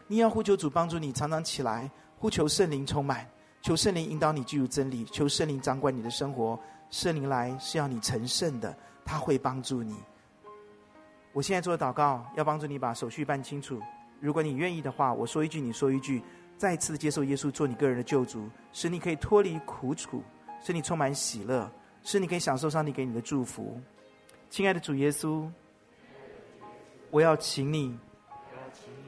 [0.07, 3.29] 你要呼求主帮助你，常常起来呼求圣灵充满，
[3.61, 6.59] 求圣灵引导你进入真理，求圣灵掌管你的生活。
[6.89, 8.75] 圣灵来是要你成圣的，
[9.05, 9.95] 他会帮助你。
[11.33, 13.83] 我现在做的祷告，要帮助你把手续办清楚。
[14.21, 16.23] 如果你愿意的话，我说一句，你说一句。
[16.57, 20.23] 再一次接受耶稣做你个人的救主，使你可以脱离苦楚，
[20.63, 21.71] 使你充满喜乐，
[22.03, 23.79] 使你可以享受上帝给你的祝福。
[24.49, 25.51] 亲爱的主耶稣，
[27.11, 27.99] 我要请你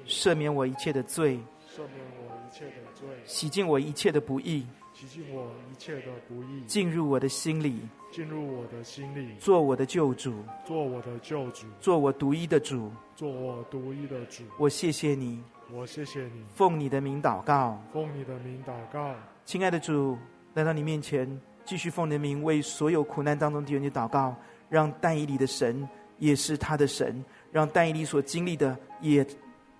[0.06, 14.42] 赦免我一切的罪，赦免我一切的罪，洗净我一切的不义，洗净我一切的不义，进入我的心里，进入我的心里，做我的救主，做我的救主，做我独一的主，做我独一的主。
[14.58, 15.42] 我谢谢你。
[15.74, 19.12] 我谢谢你，奉你的名祷告，奉你的名祷告，
[19.44, 20.16] 亲爱的主，
[20.54, 21.28] 来到你面前，
[21.64, 24.34] 继续奉你的名为所有苦难当中的弟兄祷告，
[24.68, 25.86] 让但以理的神
[26.18, 29.26] 也是他的神，让但以理所经历的也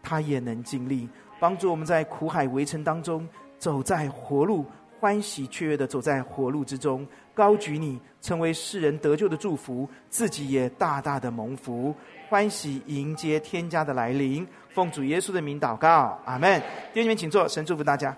[0.03, 1.09] 他也能经历，
[1.39, 3.27] 帮助我们在苦海围城当中
[3.57, 4.67] 走在活路，
[4.99, 11.95] 欢喜雀跃的走在活路之中，高举你成为世人得救的祝福，自己也大大的蒙福，
[12.29, 14.45] 欢喜迎接天家的来临。
[14.77, 16.61] 奉主耶稣的名祷告，阿门。
[16.93, 18.15] 弟兄们，请坐，神祝福大家。